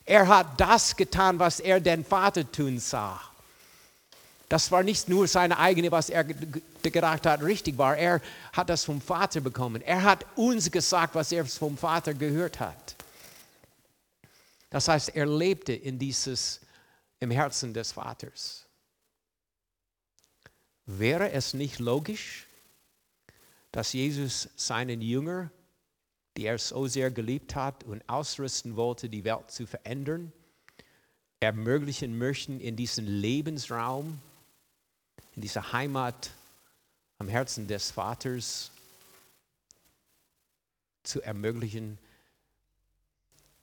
Er 0.06 0.28
hat 0.28 0.62
das 0.62 0.95
getan, 0.95 1.39
was 1.39 1.60
er 1.60 1.80
den 1.80 2.06
Vater 2.06 2.49
tun 2.52 2.78
sah. 2.78 3.19
Das 4.49 4.71
war 4.71 4.84
nicht 4.84 5.10
nur 5.10 5.28
seine 5.28 5.58
eigene, 5.58 5.91
was 5.91 6.12
er 6.12 6.25
gedacht 6.25 7.25
hat, 7.25 7.41
richtig 7.41 7.75
war. 7.80 7.97
Er 7.97 8.21
hat 8.54 8.69
das 8.69 8.84
vom 8.84 9.02
Vater 9.02 9.41
bekommen. 9.41 9.82
Er 9.82 10.04
hat 10.04 10.28
uns 10.36 10.69
gesagt, 10.69 11.15
was 11.15 11.32
er 11.32 11.43
vom 11.47 11.75
Vater 11.75 12.13
gehört 12.13 12.60
hat. 12.60 12.95
Das 14.70 14.88
heißt, 14.88 15.16
er 15.16 15.26
lebte 15.26 15.74
in 15.74 15.98
dieses, 15.98 16.62
im 17.20 17.32
Herzen 17.32 17.74
des 17.74 17.92
Vaters. 17.92 18.66
Wäre 20.86 21.32
es 21.32 21.54
nicht 21.54 21.80
logisch, 21.80 22.48
dass 23.72 23.94
Jesus 23.94 24.50
seinen 24.56 25.02
Jünger, 25.02 25.52
die 26.38 26.46
er 26.46 26.58
so 26.58 26.88
sehr 26.88 27.12
geliebt 27.12 27.56
hat 27.56 27.84
und 27.84 28.08
ausrüsten 28.08 28.76
wollte, 28.76 29.10
die 29.10 29.24
Welt 29.24 29.52
zu 29.52 29.68
verändern, 29.68 30.32
ermöglichen 31.40 32.18
möchten, 32.18 32.60
in 32.60 32.76
diesen 32.76 33.06
Lebensraum, 33.06 34.20
in 35.36 35.42
dieser 35.42 35.74
Heimat 35.74 36.32
am 37.18 37.28
Herzen 37.28 37.68
des 37.68 37.92
Vaters 37.92 38.72
zu 41.04 41.22
ermöglichen, 41.22 41.98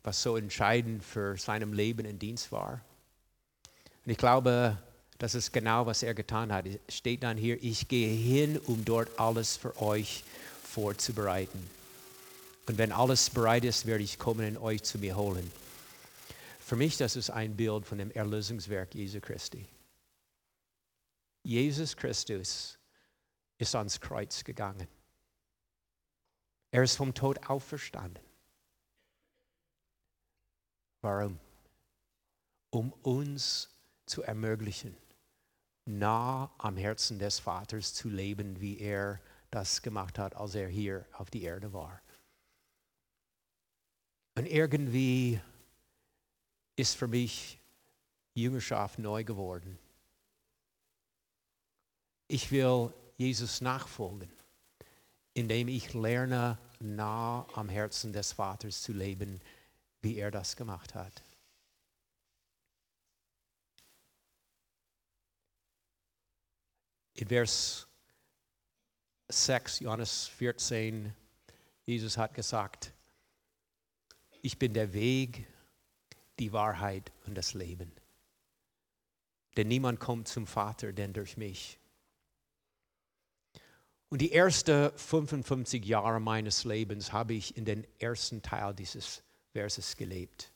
was 0.07 0.23
so 0.23 0.37
entscheidend 0.37 1.03
für 1.05 1.37
seinem 1.37 1.73
Leben 1.73 2.07
und 2.07 2.21
Dienst 2.21 2.53
war. 2.53 2.81
Und 4.05 4.13
ich 4.13 4.17
glaube, 4.17 4.79
das 5.19 5.35
ist 5.35 5.53
genau, 5.53 5.85
was 5.87 6.05
er 6.05 6.15
getan 6.15 6.53
hat. 6.53 6.65
Es 6.67 6.97
steht 6.97 7.25
dann 7.25 7.37
hier, 7.37 7.61
ich 7.61 7.89
gehe 7.89 8.15
hin, 8.15 8.57
um 8.67 8.85
dort 8.85 9.19
alles 9.19 9.57
für 9.57 9.77
euch 9.83 10.23
vorzubereiten. 10.63 11.59
Und 12.69 12.79
wenn 12.79 12.93
alles 12.93 13.31
bereit 13.31 13.65
ist, 13.65 13.87
werde 13.87 14.05
ich 14.05 14.17
kommen 14.17 14.57
und 14.57 14.63
euch 14.63 14.85
zu 14.85 14.99
mir 14.99 15.17
holen. 15.17 15.51
Für 16.61 16.77
mich, 16.77 16.97
das 16.97 17.17
ist 17.17 17.31
ein 17.31 17.57
Bild 17.57 17.85
von 17.85 17.99
dem 17.99 18.13
Erlösungswerk 18.13 18.95
Jesu 18.95 19.21
Christi. 19.21 19.67
Jesus 21.43 21.97
Christus 21.97 22.79
ist 23.59 23.75
ans 23.75 24.01
Kreuz 24.01 24.45
gegangen. 24.45 24.87
Er 26.71 26.85
ist 26.85 26.95
vom 26.95 27.13
Tod 27.13 27.49
auferstanden. 27.49 28.26
Warum? 31.07 31.39
Um 32.71 32.93
uns 33.05 33.69
zu 34.07 34.25
ermöglichen, 34.25 34.97
nah 35.85 36.53
am 36.59 36.77
Herzen 36.77 37.21
des 37.21 37.39
Vaters 37.39 37.95
zu 37.95 38.09
leben, 38.09 38.61
wie 38.61 38.81
er 38.81 39.21
das 39.53 39.83
gemacht 39.83 40.19
hat, 40.19 40.35
als 40.35 40.57
er 40.57 40.67
hier 40.67 41.07
auf 41.13 41.31
die 41.31 41.45
Erde 41.45 41.73
war. 41.73 42.03
Und 44.35 44.47
irgendwie 44.47 45.41
ist 46.75 46.97
für 46.97 47.07
mich 47.07 47.61
Jüngerschaft 48.35 48.99
neu 48.99 49.23
geworden. 49.23 49.79
Ich 52.27 52.51
will 52.51 52.93
Jesus 53.17 53.61
nachfolgen, 53.61 54.33
indem 55.35 55.69
ich 55.69 55.95
lerne, 55.95 56.59
nah 56.81 57.47
am 57.55 57.69
Herzen 57.69 58.13
des 58.13 58.33
Vaters 58.33 58.83
zu 58.83 58.93
leben, 58.93 59.41
wie 60.07 60.19
er 60.19 60.31
das 60.31 60.55
gemacht 60.55 60.95
hat. 60.95 61.25
In 67.15 67.27
Vers 67.27 67.89
6, 69.27 69.81
Johannes 69.81 70.29
14, 70.29 71.13
Jesus 71.87 72.17
hat 72.17 72.35
gesagt, 72.35 72.93
ich 74.43 74.57
bin 74.61 74.75
der 74.75 74.93
Weg, 74.93 75.49
die 76.39 76.53
Wahrheit 76.53 77.11
und 77.27 77.35
das 77.35 77.55
Leben. 77.55 77.91
Denn 79.57 79.67
niemand 79.67 79.99
kommt 79.99 80.29
zum 80.29 80.47
Vater, 80.47 80.93
denn 80.93 81.15
durch 81.15 81.37
mich. 81.37 81.81
Und 84.09 84.21
die 84.21 84.31
ersten 84.31 84.97
55 84.97 85.85
Jahre 85.85 86.21
meines 86.21 86.63
Lebens 86.63 87.13
habe 87.13 87.35
ich 87.35 87.57
in 87.57 87.65
den 87.65 87.85
ersten 87.99 88.41
Teil 88.41 88.73
dieses 88.73 89.26
Verses 89.57 89.97
gelebt. 89.97 90.53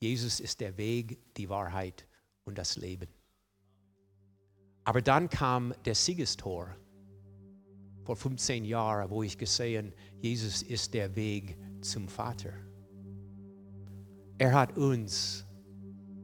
Jesus 0.00 0.40
ist 0.40 0.60
der 0.60 0.76
Weg, 0.76 1.34
die 1.36 1.48
Wahrheit 1.48 2.04
und 2.44 2.58
das 2.58 2.76
Leben. 2.76 3.08
Aber 4.82 5.00
dann 5.00 5.28
kam 5.28 5.72
der 5.84 5.94
Siegestor 5.94 6.74
vor 8.02 8.16
15 8.16 8.64
Jahren, 8.64 9.08
wo 9.08 9.22
ich 9.22 9.38
gesehen, 9.38 9.92
Jesus 10.20 10.62
ist 10.62 10.94
der 10.94 11.14
Weg 11.14 11.56
zum 11.80 12.08
Vater. 12.08 12.52
Er 14.38 14.52
hat 14.52 14.76
uns 14.76 15.46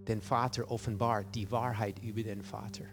den 0.09 0.21
Vater 0.21 0.69
offenbart, 0.69 1.33
die 1.33 1.49
Wahrheit 1.53 2.03
über 2.03 2.25
den 2.25 2.43
Vater. 2.43 2.87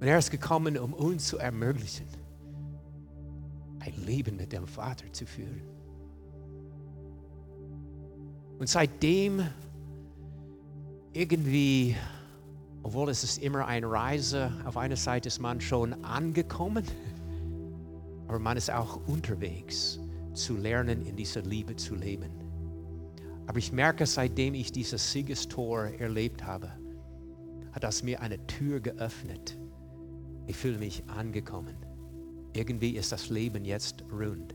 Und 0.00 0.06
er 0.06 0.18
ist 0.18 0.30
gekommen, 0.30 0.76
um 0.76 0.92
uns 0.92 1.28
zu 1.28 1.38
ermöglichen, 1.38 2.08
ein 3.80 3.94
Leben 4.04 4.36
mit 4.36 4.52
dem 4.52 4.66
Vater 4.66 5.10
zu 5.14 5.24
führen. 5.24 5.77
Und 8.58 8.68
seitdem 8.68 9.42
irgendwie, 11.12 11.96
obwohl 12.82 13.08
es 13.10 13.22
ist 13.22 13.42
immer 13.42 13.66
eine 13.66 13.90
Reise, 13.90 14.52
auf 14.64 14.76
einer 14.76 14.96
Seite 14.96 15.28
ist 15.28 15.38
man 15.38 15.60
schon 15.60 16.04
angekommen, 16.04 16.84
aber 18.26 18.38
man 18.38 18.56
ist 18.56 18.70
auch 18.70 19.00
unterwegs 19.06 19.98
zu 20.34 20.56
lernen, 20.56 21.06
in 21.06 21.16
dieser 21.16 21.42
Liebe 21.42 21.76
zu 21.76 21.94
leben. 21.94 22.30
Aber 23.46 23.58
ich 23.58 23.72
merke, 23.72 24.06
seitdem 24.06 24.54
ich 24.54 24.72
dieses 24.72 25.12
Siegestor 25.12 25.84
erlebt 25.98 26.44
habe, 26.44 26.70
hat 27.72 27.84
das 27.84 28.02
mir 28.02 28.20
eine 28.20 28.44
Tür 28.46 28.80
geöffnet. 28.80 29.56
Ich 30.46 30.56
fühle 30.56 30.78
mich 30.78 31.02
angekommen. 31.06 31.76
Irgendwie 32.52 32.96
ist 32.96 33.12
das 33.12 33.30
Leben 33.30 33.64
jetzt 33.64 34.04
rund. 34.12 34.54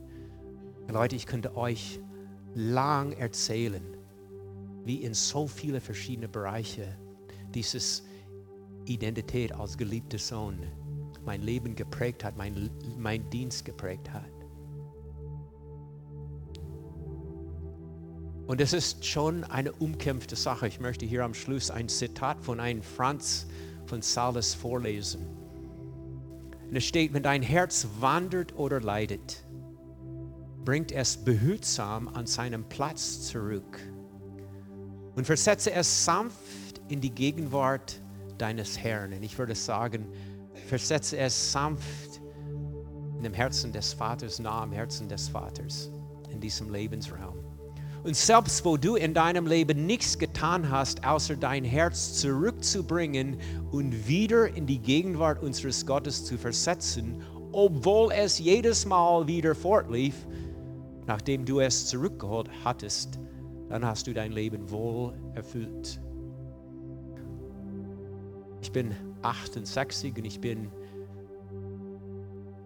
Leute, 0.90 1.16
ich 1.16 1.26
könnte 1.26 1.56
euch 1.56 2.00
lang 2.54 3.14
erzählen, 3.14 3.84
wie 4.86 5.04
in 5.04 5.14
so 5.14 5.48
viele 5.48 5.80
verschiedene 5.80 6.28
Bereiche 6.28 6.98
dieses 7.54 8.04
Identität 8.86 9.54
als 9.54 9.78
geliebter 9.78 10.18
Sohn 10.18 10.60
mein 11.26 11.42
Leben 11.42 11.76
geprägt 11.76 12.24
hat, 12.24 12.36
mein, 12.36 12.70
mein 12.98 13.30
Dienst 13.30 13.64
geprägt 13.64 14.12
hat. 14.12 14.30
Und 18.46 18.60
es 18.60 18.74
ist 18.74 19.06
schon 19.06 19.46
eine 19.46 19.72
umkämpfte 19.72 20.36
Sache. 20.36 20.68
Ich 20.68 20.82
möchte 20.82 21.06
hier 21.06 21.24
am 21.24 21.34
Schluss 21.34 21.72
ein 21.72 21.88
Zitat 21.88 22.44
von 22.44 22.60
einem 22.60 22.84
Franz 22.84 23.48
von 23.86 24.02
Sales 24.02 24.54
vorlesen. 24.54 25.26
Und 26.70 26.76
es 26.76 26.84
steht, 26.84 27.14
wenn 27.14 27.24
dein 27.24 27.42
Herz 27.42 27.88
wandert 28.02 28.54
oder 28.56 28.82
leidet, 28.82 29.46
bringt 30.66 30.92
es 30.92 31.16
behutsam 31.16 32.10
an 32.10 32.26
seinem 32.26 32.68
Platz 32.68 33.28
zurück 33.28 33.80
und 35.16 35.26
versetze 35.26 35.72
es 35.72 36.06
sanft 36.06 36.82
in 36.90 37.02
die 37.02 37.12
Gegenwart 37.12 38.02
deines 38.38 38.78
Herrn. 38.78 39.14
Und 39.14 39.24
ich 39.24 39.38
würde 39.38 39.56
sagen, 39.56 40.08
versetze 40.68 41.18
es 41.18 41.52
sanft 41.52 42.22
in 43.18 43.24
dem 43.24 43.34
Herzen 43.34 43.72
des 43.72 43.94
Vaters, 43.94 44.40
nah 44.40 44.64
am 44.64 44.72
Herzen 44.72 45.08
des 45.08 45.30
Vaters, 45.30 45.90
in 46.30 46.40
diesem 46.40 46.72
Lebensraum. 46.72 47.36
Und 48.04 48.18
selbst 48.18 48.66
wo 48.66 48.76
du 48.76 48.96
in 48.96 49.14
deinem 49.14 49.48
Leben 49.48 49.86
nichts 49.86 50.18
getan 50.18 50.70
hast, 50.70 51.06
außer 51.06 51.38
dein 51.38 51.64
Herz 51.64 52.16
zurückzubringen 52.16 53.38
und 53.72 54.08
wieder 54.08 54.54
in 54.54 54.68
die 54.68 54.80
Gegenwart 54.80 55.42
unseres 55.42 55.86
Gottes 55.86 56.26
zu 56.26 56.38
versetzen, 56.38 57.24
obwohl 57.54 58.12
es 58.12 58.40
jedes 58.40 58.86
Mal 58.86 59.26
wieder 59.28 59.56
fortlief, 59.56 60.16
nachdem 61.06 61.46
du 61.46 61.62
es 61.62 61.86
zurückgeholt 61.86 62.50
hattest, 62.66 63.20
dann 63.74 63.84
hast 63.88 64.06
du 64.06 64.14
dein 64.14 64.32
Leben 64.32 64.70
wohl 64.70 65.16
erfüllt. 65.34 66.00
Ich 68.62 68.72
bin 68.72 68.96
68 69.24 70.16
und 70.16 70.26
ich 70.26 70.40
bin 70.40 70.72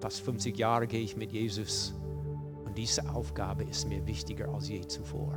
fast 0.01 0.19
50 0.19 0.57
Jahre 0.57 0.85
gehe 0.85 0.99
ich 0.99 1.15
mit 1.15 1.31
Jesus 1.31 1.93
diese 2.75 3.09
Aufgabe 3.09 3.63
ist 3.63 3.87
mir 3.87 4.05
wichtiger 4.05 4.49
als 4.49 4.67
je 4.67 4.81
zuvor. 4.81 5.33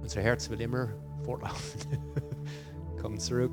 Unser 0.00 0.22
Herz 0.22 0.48
will 0.48 0.60
immer 0.60 0.90
fortlaufen. 1.24 1.80
Komm 3.02 3.18
zurück. 3.18 3.50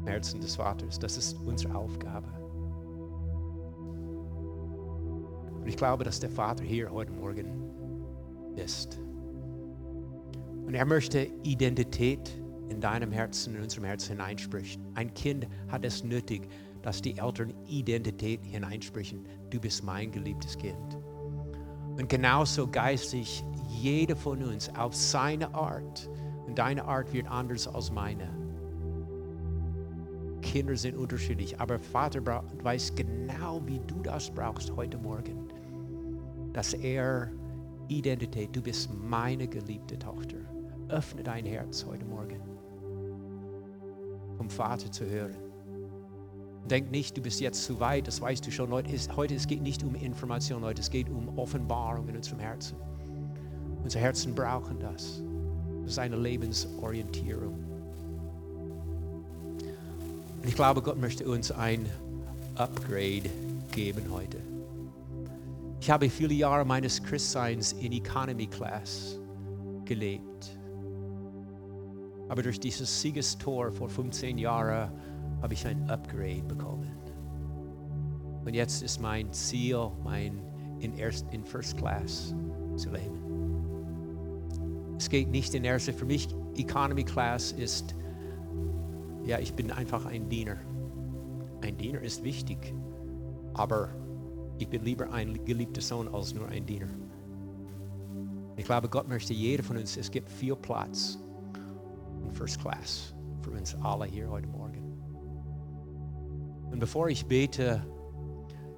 Im 0.00 0.06
Herzen 0.06 0.42
des 0.42 0.56
Vaters. 0.56 0.98
Das 0.98 1.16
ist 1.16 1.38
unsere 1.46 1.74
Aufgabe. 1.74 2.28
Und 5.58 5.66
ich 5.66 5.76
glaube, 5.76 6.04
dass 6.04 6.20
der 6.20 6.30
Vater 6.30 6.64
hier 6.64 6.90
heute 6.90 7.12
Morgen 7.12 7.77
ist. 8.58 8.98
Und 10.66 10.74
er 10.74 10.84
möchte 10.84 11.30
Identität 11.44 12.30
in 12.68 12.80
deinem 12.80 13.10
Herzen, 13.12 13.54
in 13.54 13.62
unserem 13.62 13.84
Herzen 13.84 14.18
hineinsprechen. 14.18 14.82
Ein 14.94 15.14
Kind 15.14 15.46
hat 15.68 15.84
es 15.84 16.04
nötig, 16.04 16.48
dass 16.82 17.00
die 17.00 17.16
Eltern 17.18 17.54
Identität 17.66 18.44
hineinsprechen. 18.44 19.26
Du 19.50 19.58
bist 19.58 19.82
mein 19.82 20.12
geliebtes 20.12 20.56
Kind. 20.58 20.98
Und 21.96 22.08
genauso 22.08 22.68
geistig 22.68 23.42
jeder 23.68 24.14
von 24.14 24.42
uns 24.42 24.68
auf 24.76 24.94
seine 24.94 25.52
Art. 25.54 26.08
Und 26.46 26.58
deine 26.58 26.84
Art 26.84 27.12
wird 27.12 27.28
anders 27.28 27.66
als 27.66 27.90
meine. 27.90 28.28
Kinder 30.42 30.76
sind 30.76 30.96
unterschiedlich, 30.96 31.58
aber 31.60 31.78
Vater 31.78 32.24
weiß 32.62 32.94
genau, 32.94 33.60
wie 33.66 33.80
du 33.80 34.00
das 34.02 34.30
brauchst 34.30 34.74
heute 34.76 34.96
Morgen. 34.96 35.48
Dass 36.52 36.74
er 36.74 37.30
Identität, 37.88 38.54
du 38.54 38.60
bist 38.60 38.90
meine 38.92 39.48
geliebte 39.48 39.98
Tochter. 39.98 40.36
Öffne 40.88 41.22
dein 41.22 41.44
Herz 41.44 41.84
heute 41.86 42.04
Morgen, 42.04 42.40
um 44.38 44.48
Vater 44.48 44.90
zu 44.92 45.06
hören. 45.06 45.36
Denk 46.68 46.90
nicht, 46.90 47.16
du 47.16 47.22
bist 47.22 47.40
jetzt 47.40 47.64
zu 47.64 47.80
weit, 47.80 48.06
das 48.06 48.20
weißt 48.20 48.46
du 48.46 48.50
schon. 48.50 48.70
Heute, 48.70 48.92
ist, 48.92 49.16
heute 49.16 49.34
es 49.34 49.46
geht 49.46 49.62
nicht 49.62 49.82
um 49.82 49.94
Information, 49.94 50.62
heute 50.62 50.82
es 50.82 50.90
geht 50.90 51.08
um 51.08 51.38
Offenbarung 51.38 52.08
in 52.08 52.16
unserem 52.16 52.40
Herzen. 52.40 52.76
Unsere 53.82 54.04
Herzen 54.04 54.34
brauchen 54.34 54.78
das. 54.78 55.22
Das 55.82 55.92
ist 55.92 55.98
eine 55.98 56.16
Lebensorientierung. 56.16 57.54
Und 60.42 60.46
ich 60.46 60.54
glaube, 60.54 60.82
Gott 60.82 61.00
möchte 61.00 61.26
uns 61.26 61.50
ein 61.50 61.86
Upgrade 62.56 63.30
geben 63.72 64.04
heute. 64.10 64.38
Ich 65.80 65.90
habe 65.90 66.10
viele 66.10 66.34
Jahre 66.34 66.64
meines 66.64 67.02
Christseins 67.02 67.72
in 67.72 67.92
Economy 67.92 68.46
Class 68.46 69.18
gelebt. 69.84 70.58
Aber 72.28 72.42
durch 72.42 72.60
dieses 72.60 73.00
Siegestor 73.00 73.72
vor 73.72 73.88
15 73.88 74.36
Jahren 74.38 74.90
habe 75.40 75.54
ich 75.54 75.66
ein 75.66 75.88
Upgrade 75.88 76.42
bekommen. 76.42 76.90
Und 78.44 78.54
jetzt 78.54 78.82
ist 78.82 79.00
mein 79.00 79.32
Ziel, 79.32 79.90
mein 80.04 80.42
in, 80.80 80.96
erst, 80.96 81.26
in 81.32 81.44
First 81.44 81.76
Class 81.76 82.34
zu 82.76 82.90
leben. 82.90 83.18
Es 84.96 85.08
geht 85.08 85.28
nicht 85.28 85.54
in 85.54 85.64
erster, 85.64 85.92
für 85.92 86.06
mich 86.06 86.28
Economy 86.56 87.04
Class 87.04 87.52
ist, 87.52 87.94
ja, 89.24 89.38
ich 89.38 89.54
bin 89.54 89.70
einfach 89.70 90.06
ein 90.06 90.28
Diener. 90.28 90.56
Ein 91.62 91.76
Diener 91.76 92.00
ist 92.00 92.24
wichtig, 92.24 92.74
aber 93.54 93.90
ich 94.58 94.68
bin 94.68 94.84
lieber 94.84 95.10
ein 95.12 95.44
geliebter 95.44 95.80
Sohn 95.80 96.08
als 96.08 96.34
nur 96.34 96.48
ein 96.48 96.66
Diener. 96.66 96.88
Ich 98.56 98.64
glaube, 98.64 98.88
Gott 98.88 99.08
möchte 99.08 99.32
jeder 99.32 99.62
von 99.62 99.76
uns, 99.76 99.96
es 99.96 100.10
gibt 100.10 100.28
viel 100.28 100.56
Platz 100.56 101.18
in 102.24 102.30
First 102.32 102.60
Class 102.60 103.14
für 103.42 103.52
uns 103.52 103.76
alle 103.82 104.04
hier 104.04 104.28
heute 104.28 104.48
Morgen. 104.48 104.82
Und 106.70 106.80
bevor 106.80 107.08
ich 107.08 107.24
bete, 107.24 107.82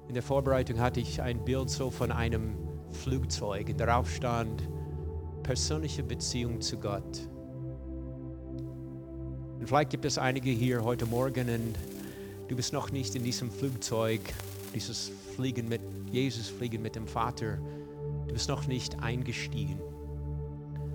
in 0.07 0.13
der 0.13 0.23
Vorbereitung 0.23 0.79
hatte 0.79 0.99
ich 0.99 1.21
ein 1.21 1.43
Bild 1.43 1.69
so 1.69 1.89
von 1.89 2.11
einem 2.11 2.55
Flugzeug. 2.91 3.69
Und 3.69 3.79
darauf 3.79 4.09
stand 4.09 4.67
persönliche 5.43 6.03
Beziehung 6.03 6.61
zu 6.61 6.77
Gott. 6.77 7.27
Und 9.59 9.67
vielleicht 9.67 9.89
gibt 9.89 10.05
es 10.05 10.17
einige 10.17 10.49
hier 10.49 10.83
heute 10.83 11.05
Morgen 11.05 11.49
und 11.49 11.75
du 12.47 12.55
bist 12.55 12.73
noch 12.73 12.91
nicht 12.91 13.15
in 13.15 13.23
diesem 13.23 13.51
Flugzeug, 13.51 14.21
dieses 14.73 15.11
Fliegen 15.31 15.67
mit 15.67 15.81
Jesus, 16.11 16.49
Fliegen 16.49 16.81
mit 16.81 16.95
dem 16.95 17.07
Vater. 17.07 17.57
Du 18.27 18.33
bist 18.33 18.49
noch 18.49 18.67
nicht 18.67 19.01
eingestiegen. 19.01 19.79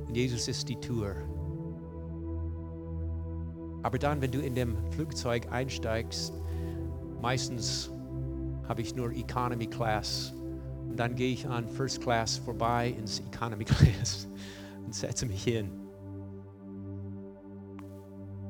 Und 0.06 0.16
Jesus 0.16 0.48
ist 0.48 0.68
die 0.68 0.80
Tür. 0.80 1.16
Aber 3.82 3.98
dann, 3.98 4.20
wenn 4.20 4.30
du 4.30 4.40
in 4.40 4.54
dem 4.54 4.76
Flugzeug 4.92 5.50
einsteigst, 5.50 6.32
Meistens 7.26 7.90
habe 8.68 8.82
ich 8.82 8.94
nur 8.94 9.10
Economy 9.10 9.66
Class. 9.66 10.32
Und 10.88 10.96
dann 10.96 11.14
gehe 11.14 11.32
ich 11.32 11.46
an 11.48 11.66
First 11.68 12.00
Class 12.00 12.36
vorbei 12.36 12.94
ins 12.96 13.20
Economy 13.20 13.64
Class 13.64 14.28
und 14.84 14.94
setze 14.94 15.26
mich 15.26 15.42
hin. 15.42 15.70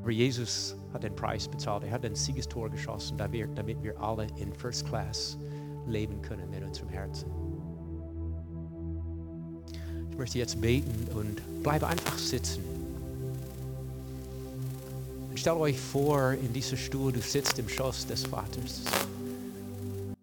Aber 0.03 0.11
Jesus 0.11 0.77
hat 0.93 1.03
den 1.03 1.17
Preis 1.17 1.49
bezahlt. 1.49 1.85
Er 1.85 1.93
hat 1.93 2.05
ein 2.05 2.15
Siegestor 2.15 2.71
geschossen, 2.71 3.17
damit 3.17 3.83
wir 3.83 4.01
alle 4.01 4.27
in 4.37 4.53
First 4.53 4.87
Class 4.87 5.39
leben 5.87 6.21
können 6.23 6.51
mit 6.51 6.63
unserem 6.63 6.89
Herzen. 6.89 7.31
Ich 10.11 10.17
möchte 10.17 10.39
jetzt 10.39 10.61
beten 10.61 11.09
und 11.15 11.63
bleibe 11.63 11.87
einfach 11.87 12.17
sitzen. 12.17 12.65
Und 15.29 15.39
stellt 15.39 15.57
euch 15.57 15.79
vor, 15.79 16.33
in 16.33 16.53
diesem 16.53 16.79
Stuhl, 16.79 17.13
du 17.13 17.21
sitzt 17.21 17.59
im 17.59 17.69
Schoß 17.69 18.07
des 18.07 18.25
Vaters. 18.25 18.81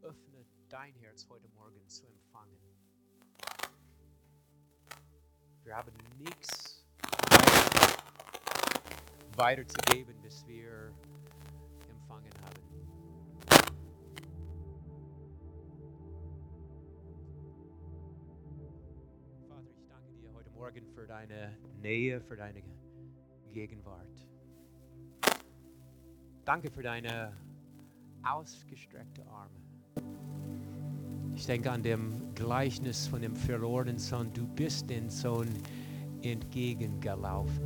Öffne 0.02 0.46
dein 0.70 0.94
Herz 1.02 1.28
heute 1.30 1.48
Morgen 1.50 1.88
zu 1.88 2.04
empfangen. 2.08 2.58
Wir 5.64 5.76
haben 5.76 5.92
nichts 6.18 6.84
weiterzugeben, 9.36 10.16
bis 10.24 10.44
wir 10.48 10.83
deine 21.28 21.58
Nähe, 21.82 22.22
für 22.22 22.36
deine 22.36 22.62
Gegenwart. 23.54 24.28
Danke 26.46 26.70
für 26.70 26.84
deine 26.84 27.34
ausgestreckte 28.24 29.26
Arme. 29.28 29.50
Ich 31.36 31.46
denke 31.46 31.72
an 31.72 31.82
dem 31.82 32.34
Gleichnis 32.36 33.08
von 33.08 33.22
dem 33.22 33.36
verlorenen 33.36 33.98
Sohn. 33.98 34.32
Du 34.34 34.46
bist 34.46 34.90
den 34.90 35.10
Sohn 35.10 35.48
entgegengelaufen. 36.22 37.64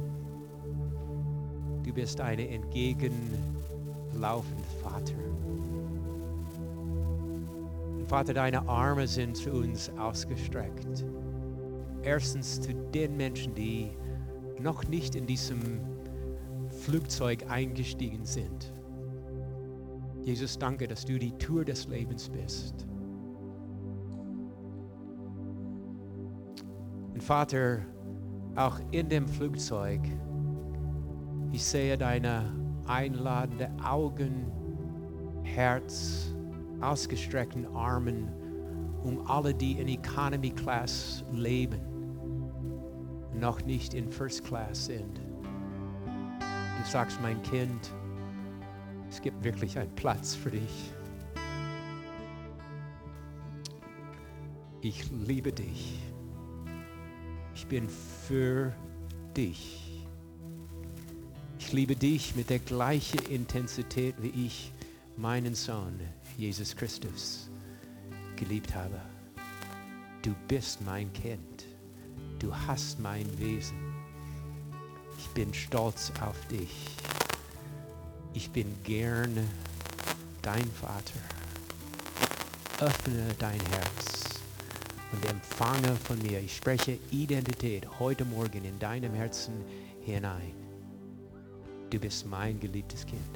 Du 1.84 1.94
bist 1.94 2.22
ein 2.22 2.40
entgegenlaufender 2.40 4.64
Vater. 4.84 5.16
Vater, 8.08 8.34
deine 8.34 8.68
Arme 8.70 9.08
sind 9.08 9.36
zu 9.36 9.52
uns 9.52 9.90
ausgestreckt. 9.98 11.04
Erstens 12.04 12.62
zu 12.62 12.74
den 12.74 13.18
Menschen, 13.18 13.54
die 13.56 13.90
noch 14.60 14.88
nicht 14.88 15.16
in 15.16 15.26
diesem 15.26 15.80
Flugzeug 16.70 17.50
eingestiegen 17.50 18.26
sind. 18.26 18.74
Jesus, 20.24 20.58
danke, 20.58 20.88
dass 20.88 21.06
du 21.06 21.18
die 21.18 21.32
Tür 21.38 21.64
des 21.64 21.88
Lebens 21.88 22.30
bist. 22.30 22.86
Und 27.14 27.24
Vater, 27.24 27.80
auch 28.56 28.80
in 28.92 29.10
dem 29.10 29.28
Flugzeug, 29.28 30.02
ich 31.52 31.64
sehe 31.64 31.98
deine 31.98 32.54
einladende 32.88 33.72
Augen, 33.84 34.52
Herz, 35.44 36.36
ausgestreckten 36.82 37.66
Armen 37.68 38.30
um 39.04 39.26
alle, 39.28 39.54
die 39.54 39.74
in 39.80 39.88
Economy 39.88 40.50
Class 40.52 41.24
leben, 41.32 41.80
noch 43.40 43.64
nicht 43.66 43.94
in 43.94 44.12
First 44.12 44.44
Class 44.44 44.86
sind. 44.86 45.20
Du 46.40 46.92
sagst, 46.92 47.20
mein 47.22 47.42
Kind, 47.44 47.92
es 49.10 49.22
gibt 49.22 49.44
wirklich 49.44 49.78
einen 49.78 49.94
Platz 49.96 50.36
für 50.36 50.52
dich. 50.52 50.92
Ich 54.82 55.10
liebe 55.12 55.52
dich. 55.52 56.00
Ich 57.56 57.68
bin 57.68 57.90
für 57.90 58.74
dich. 59.36 60.06
Ich 61.60 61.74
liebe 61.74 61.96
dich 61.96 62.36
mit 62.36 62.50
der 62.50 62.60
gleichen 62.60 63.20
Intensität, 63.30 64.16
wie 64.22 64.46
ich 64.46 64.72
meinen 65.18 65.56
Sohn, 65.56 66.00
Jesus 66.38 66.76
Christus, 66.76 67.50
geliebt 68.36 68.74
habe. 68.74 69.02
Du 70.22 70.34
bist 70.48 70.82
mein 70.86 71.12
Kind. 71.14 71.66
Du 72.40 72.56
hast 72.56 73.00
mein 73.00 73.26
Wesen. 73.40 73.78
Ich 75.18 75.28
bin 75.30 75.52
stolz 75.54 76.12
auf 76.22 76.46
dich. 76.48 76.96
Ich 78.34 78.52
bin 78.52 78.72
gerne 78.84 79.44
dein 80.44 80.70
Vater. 80.72 81.20
Öffne 82.80 83.26
dein 83.40 83.60
Herz 83.72 84.40
und 85.12 85.26
empfange 85.26 85.96
von 85.96 86.22
mir. 86.22 86.40
Ich 86.40 86.56
spreche 86.56 87.00
Identität 87.10 87.88
heute 88.00 88.24
Morgen 88.24 88.66
in 88.66 88.78
deinem 88.78 89.16
Herzen 89.16 89.56
hinein. 90.02 90.54
Du 91.90 91.98
bist 91.98 92.28
mein 92.28 92.60
geliebtes 92.60 93.04
Kind. 93.04 93.36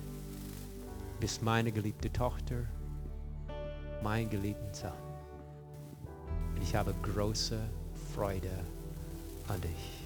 Du 1.15 1.21
bist 1.21 1.41
meine 1.41 1.71
geliebte 1.71 2.13
Tochter, 2.13 2.67
mein 4.03 4.29
geliebter 4.29 4.73
Sohn. 4.73 4.91
Und 6.55 6.61
ich 6.61 6.75
habe 6.75 6.93
große 7.01 7.59
Freude 8.13 8.51
an 9.51 9.61
dich. 9.61 10.00